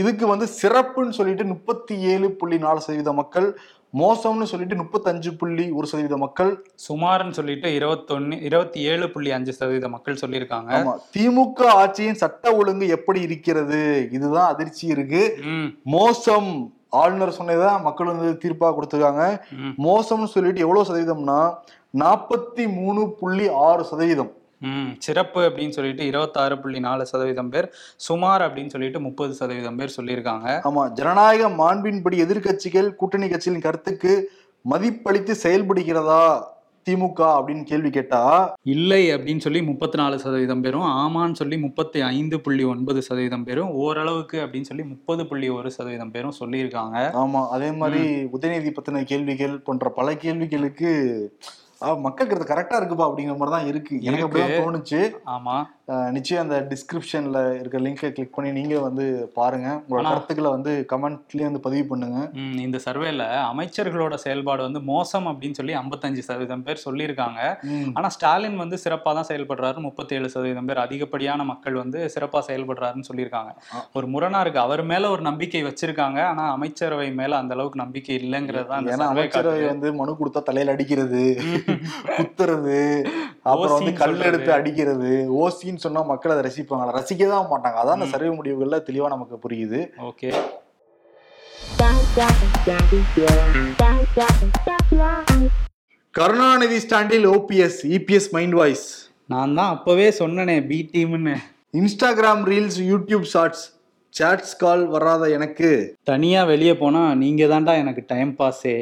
இதுக்கு 0.00 0.24
வந்து 0.32 0.46
சிறப்புன்னு 0.60 1.16
சொல்லிட்டு 1.18 1.44
முப்பத்தி 1.52 1.94
ஏழு 2.12 2.26
புள்ளி 2.40 2.56
நாலு 2.64 2.80
சதவீத 2.86 3.12
மக்கள் 3.20 3.48
மோசம்னு 3.94 4.42
சொல்லிட்டு 4.42 4.76
முப்பத்தஞ்சு 4.76 5.30
புள்ளி 5.36 5.70
ஒரு 5.70 5.86
சதவீத 5.86 6.16
மக்கள் 6.16 6.50
சுமார்னு 6.88 7.30
சொல்லிட்டு 7.30 7.68
இருபத்தொன்னு 7.68 8.40
இருபத்தி 8.40 8.80
ஏழு 8.80 9.10
புள்ளி 9.10 9.30
அஞ்சு 9.30 9.52
சதவீத 9.52 9.88
மக்கள் 9.88 10.20
சொல்லியிருக்காங்க. 10.22 10.72
திமுக 11.16 11.60
ஆட்சியின் 11.82 12.20
சட்ட 12.22 12.56
ஒழுங்கு 12.56 12.88
எப்படி 12.88 13.20
இருக்கிறது? 13.20 14.08
இதுதான் 14.12 14.50
அதிர்ச்சி 14.52 14.86
இருக்கு. 14.86 15.22
மோசம் 15.82 16.72
ஆளுநர் 16.88 17.36
சொன்னதுதான் 17.38 17.82
மக்கள் 17.82 18.06
வந்து 18.06 18.38
தீர்ப்பா 18.42 18.68
கொடுத்துருக்காங்க. 18.76 19.24
மோசம்னு 19.86 20.32
சொல்லிட்டு 20.34 20.64
எவ்வளவு 20.66 20.88
சதவீதம்னா 20.88 21.40
நாற்பத்தி 22.02 22.64
மூணு 22.72 23.14
புள்ளி 23.20 23.48
ஆறு 23.48 23.84
சதவீதம். 23.84 24.32
ம் 24.62 24.90
சிறப்பு 24.98 25.40
அப்படின்னு 25.40 25.68
சொல்லிட்டு 25.68 26.06
இருபத்தாறு 26.06 26.58
புள்ளி 26.58 26.80
நாலு 26.80 27.06
சதவீதம் 27.06 27.50
பேர் 27.50 27.68
சுமார் 27.96 28.42
அப்படின்னு 28.42 28.66
சொல்லிட்டு 28.66 29.00
முப்பது 29.00 29.34
சதவீதம் 29.34 29.76
பேர் 29.76 29.96
சொல்லியிருக்காங்க. 29.96 30.46
ஆமா 30.64 30.92
ஜனநாயக 30.92 31.48
மாண்பின்படி 31.48 32.16
எதிர்க்கட்சிகள் 32.24 32.94
கூட்டணி 32.94 33.28
கட்சிகளின் 33.28 33.60
கருத்துக்கு 33.60 34.12
மதிப்பளித்து 34.64 35.34
செயல்படுகிறதா 35.42 36.22
திமுக 36.86 37.20
அப்படின்னு 37.36 37.62
கேள்வி 37.62 37.90
கேட்டா 37.90 38.20
இல்லை 38.62 39.00
அப்படின்னு 39.14 39.38
சொல்லி 39.38 39.62
முப்பத்தி 39.62 39.96
நாலு 39.98 40.18
சதவீதம் 40.18 40.62
பேரும் 40.62 40.86
ஆமான்னு 40.98 41.32
சொல்லி 41.32 41.56
முப்பத்தி 41.58 42.00
ஐந்து 42.08 42.40
புள்ளி 42.40 42.64
ஒன்பது 42.64 43.02
சதவீதம் 43.02 43.44
பேரும் 43.44 43.70
ஓரளவுக்கு 43.70 44.38
அப்படின்னு 44.38 44.62
சொல்லி 44.62 44.84
முப்பது 44.84 45.26
புள்ளி 45.26 45.48
ஒரு 45.48 45.70
சதவீதம் 45.70 46.10
பேரும் 46.10 46.38
சொல்லியிருக்காங்க. 46.40 46.96
ஆமா 47.14 47.48
அதே 47.48 47.72
மாதிரி 47.72 48.02
உதயநிதி 48.32 48.72
பத்தின 48.72 49.04
கேள்விகள் 49.04 49.62
போன்ற 49.62 49.88
பல 49.90 50.14
கேள்விகளுக்கு 50.16 50.92
ஆ, 51.82 51.94
மக்கள் 51.94 52.26
கருத்து 52.26 52.54
கரெக்டா 52.54 52.80
இருக்குப்பா 52.80 53.06
அப்படிங்கிற 53.08 53.36
மாதிரி 53.36 53.50
தான் 53.50 53.66
இருக்கு. 53.66 54.02
எனக்கு 54.02 54.26
அப்படிதான் 54.26 54.58
தோணுச்சு. 54.60 55.00
ஆமா. 55.26 55.56
நிச்சயம் 56.12 56.42
அந்த 56.42 56.56
டிஸ்கிரிப்ஷன்ல 56.70 57.38
இருக்க 57.54 57.78
லிங்கை 57.80 58.08
கிளிக் 58.10 58.34
பண்ணி 58.34 58.50
நீங்க 58.56 58.74
வந்து 58.82 59.04
பாருங்க 59.36 59.68
உங்களோட 59.78 60.02
கருத்துக்களை 60.08 60.50
வந்து 60.54 60.72
கமெண்ட்லயே 60.90 61.46
வந்து 61.46 61.62
பதிவு 61.66 61.84
பண்ணுங்க 61.90 62.18
இந்த 62.64 62.78
சர்வேல 62.84 63.22
அமைச்சர்களோட 63.48 64.16
செயல்பாடு 64.24 64.62
வந்து 64.66 64.80
மோசம் 64.90 65.28
அப்படின்னு 65.30 65.58
சொல்லி 65.58 65.74
ஐம்பத்தஞ்சு 65.80 66.24
சதவீதம் 66.26 66.64
பேர் 66.66 66.82
சொல்லியிருக்காங்க 66.84 67.40
ம். 67.70 67.88
ஆனா 67.96 68.10
ஸ்டாலின் 68.16 68.60
வந்து 68.62 68.78
சிறப்பா 68.84 69.12
தான் 69.12 69.28
செயல்படுறாரு 69.30 69.56
முப்பத்தி 69.86 70.16
ஏழு 70.18 70.30
சதவீதம் 70.34 70.68
பேர் 70.68 70.82
அதிகப்படியான 70.84 71.46
மக்கள் 71.50 71.80
வந்து 71.82 72.00
சிறப்பா 72.14 72.42
செயல்படுறாருன்னு 72.48 73.08
சொல்லியிருக்காங்க. 73.08 73.50
ஒரு 73.96 74.06
முரணா 74.12 74.40
இருக்கு 74.44 74.62
அவர் 74.62 74.82
மேல 74.90 75.10
ஒரு 75.14 75.24
நம்பிக்கை 75.28 75.62
வச்சிருக்காங்க 75.66 76.20
ஆனா 76.28 76.44
அமைச்சரவை 76.54 77.08
மேல 77.18 77.40
அந்த 77.40 77.54
அளவுக்கு 77.56 77.82
நம்பிக்கை 77.82 78.14
இல்லைங்கிறது 78.20 78.68
தான் 78.68 78.92
ஏன்னா 78.92 79.08
அமைச்சரவை. 79.14 79.64
வந்து 79.72 79.90
மனு 79.98 80.18
கொடுத்தா 80.20 80.42
தலையில 80.48 80.76
அடிக்கிறது 80.76 81.24
குத்துறது 82.18 82.78
அப்புறம் 83.46 83.76
வந்து 83.78 83.92
கல். 83.98 84.16
எடுத்து 84.28 84.50
அடிக்கிறது 84.54 85.10
ஓசின்னு 85.40 85.77
சொன்னா 85.78 86.02
மக்கள் 86.02 86.32
அதை 86.34 86.42
ரசிப்பாங்களா 86.48 86.96
ரசிக்க 86.98 87.28
தான் 87.28 87.50
மாட்டாங்க. 87.52 87.78
அதான் 87.82 87.96
அந்த 87.98 88.06
சர்வே 88.06 88.30
முடிவுகள்ல 88.38 88.78
தெளிவா 88.88 89.08
நமக்கு 89.08 89.36
புரியுது. 89.44 89.80
ஓகே. 90.10 90.30
கருணாநிதி 96.14 96.78
ஸ்டாண்டில் 96.78 97.26
ஓபிஎஸ் 97.26 97.80
இபிஎஸ் 97.96 98.30
மைண்ட் 98.32 98.54
வாய்ஸ் 98.54 98.86
நான் 99.26 99.54
தான் 99.54 99.72
அப்பவே 99.74 100.10
சொன்னனே 100.20 100.66
B 100.66 100.90
டீம்னு 100.94 101.34
Instagram 101.74 102.44
reels 102.44 102.78
YouTube 102.90 103.26
shorts 103.32 103.64
chats 104.14 104.56
call 104.56 104.84
வராத 104.86 105.24
எனக்கு. 105.28 105.70
தனியா 106.04 106.44
வெளியே 106.44 106.74
போனா 106.76 107.02
நீங்க 107.14 107.44
தான்டா 107.46 107.74
எனக்கு 107.76 108.02
டைம் 108.06 108.30
பாஸே 108.36 108.76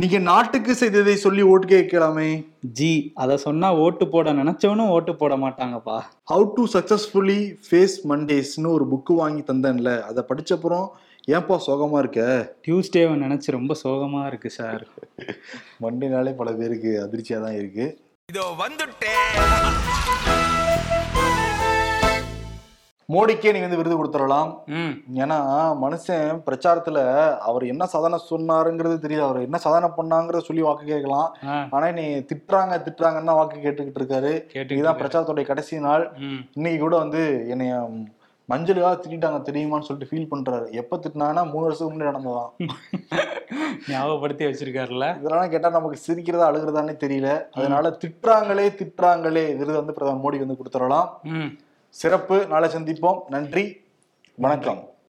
நீங்க 0.00 0.18
நாட்டுக்கு 0.18 0.72
செய்ததை 0.74 1.14
சொல்லி 1.22 1.42
ஓட்டு 1.52 1.66
கேட்கலாமே. 1.72 2.28
ஜி 2.78 2.92
அதை 3.22 3.34
சொன்னா 3.44 3.68
ஓட்டு 3.84 4.04
போட 4.12 4.32
நினைச்சவனும் 4.38 4.92
ஓட்டு 4.94 5.12
போட 5.16 5.34
மாட்டாங்கப்பா. 5.42 5.96
ஹவு 6.30 6.44
டு 6.54 6.62
சக்சஸ்ஃபுல்லி 6.74 7.40
ஃபேஸ் 7.66 7.96
மண்டேஸ்னு 8.10 8.70
ஒரு 8.76 8.84
புக்கு 8.92 9.14
வாங்கி 9.18 9.42
தந்தேன்ல. 9.50 9.92
அதை 10.10 10.24
படிச்சப்புறம் 10.30 10.86
ஏன்பா 11.34 11.58
சோகமா 11.66 11.98
இருக்க? 12.04 12.22
டியூஸ்டேவை 12.66 13.16
நினைச்சு 13.24 13.56
ரொம்ப 13.58 13.76
சோகமா 13.84 14.22
இருக்கு 14.30 14.50
சார் 14.58 14.82
மண்டேனாலே 15.84 16.34
பல 16.40 16.52
பேருக்கு 16.60 16.94
அதிர்ச்சியா 17.04 17.40
தான் 17.46 17.58
இருக்கு. 17.60 17.86
இதோ 18.32 18.46
வந்துட்டேன். 18.64 19.30
மோடிக்கே 23.12 23.52
நீங்க 23.52 23.66
வந்து 23.66 23.76
விருது 23.76 23.96
கொடுத்துடலாம். 23.98 24.50
ஏன்னா 25.14 25.38
மனுஷன் 25.84 26.42
பிரச்சாரத்துல 26.46 26.98
அவர் 27.38 27.64
என்ன 27.66 27.86
சாதனை 27.86 28.18
சொன்னாருங்கிறது 28.30 28.98
தெரியாது. 28.98 29.28
அவர் 29.28 29.42
என்ன 29.42 29.58
சாதனை 29.58 29.88
பண்ணாங்கிறத 29.96 30.38
சொல்லி 30.38 30.62
வாக்கு 30.62 30.84
கேட்கலாம். 30.84 31.36
ஆனா 31.70 31.90
நீ 31.90 32.02
திட்டுறாங்க 32.02 32.86
திட்டுறாங்கன்னு 32.86 33.34
வாக்கு 33.34 33.58
கேட்டுக்கிட்டு 33.58 34.00
இருக்காரு. 34.02 34.32
இதுதான். 34.72 34.98
பிரச்சாரத்துடைய 34.98 35.44
கடைசி 35.44 35.80
நாள். 35.80 36.12
இன்னைக்கு 36.54 36.80
கூட 36.80 36.96
வந்து 36.96 37.44
என்னைய 37.48 37.74
மஞ்சளுக்காக 38.48 38.96
திட்டாங்க 39.02 39.38
தெரியுமான்னு 39.48 39.80
சொல்லிட்டு 39.80 40.08
ஃபீல் 40.10 40.30
பண்றாரு. 40.30 40.70
எப்ப 40.70 40.96
திட்டினாங்கன்னா 40.96 41.50
மூணு 41.50 41.64
வருஷத்துக்கு 41.66 41.94
முன்னாடி 41.94 42.12
நடந்ததான். 42.12 42.50
ஞாபகப்படுத்தி 43.90 44.44
வச்சிருக்காருல்ல? 44.44 45.18
இதெல்லாம் 45.18 45.50
கேட்டா 45.50 45.68
நமக்கு 45.68 45.98
சிரிக்கிறதா 46.06 46.48
அழுகிறதானே 46.50 46.94
தெரியல. 47.04 47.42
அதனால 47.52 47.98
திட்டுறாங்களே 48.04 48.66
திட்டுறாங்களே 48.80 49.56
விருது 49.56 49.72
வந்து 49.72 49.92
பிரதமர் 49.92 50.34
மோடி 50.34 50.38
வந்து 50.38 50.56
கொடுத்துடலாம். 50.62 51.08
சிறப்பு. 51.92 52.46
நாளை 52.46 52.70
சந்திப்போம். 52.70 53.20
நன்றி. 53.28 53.84
வணக்கம். 54.34 54.91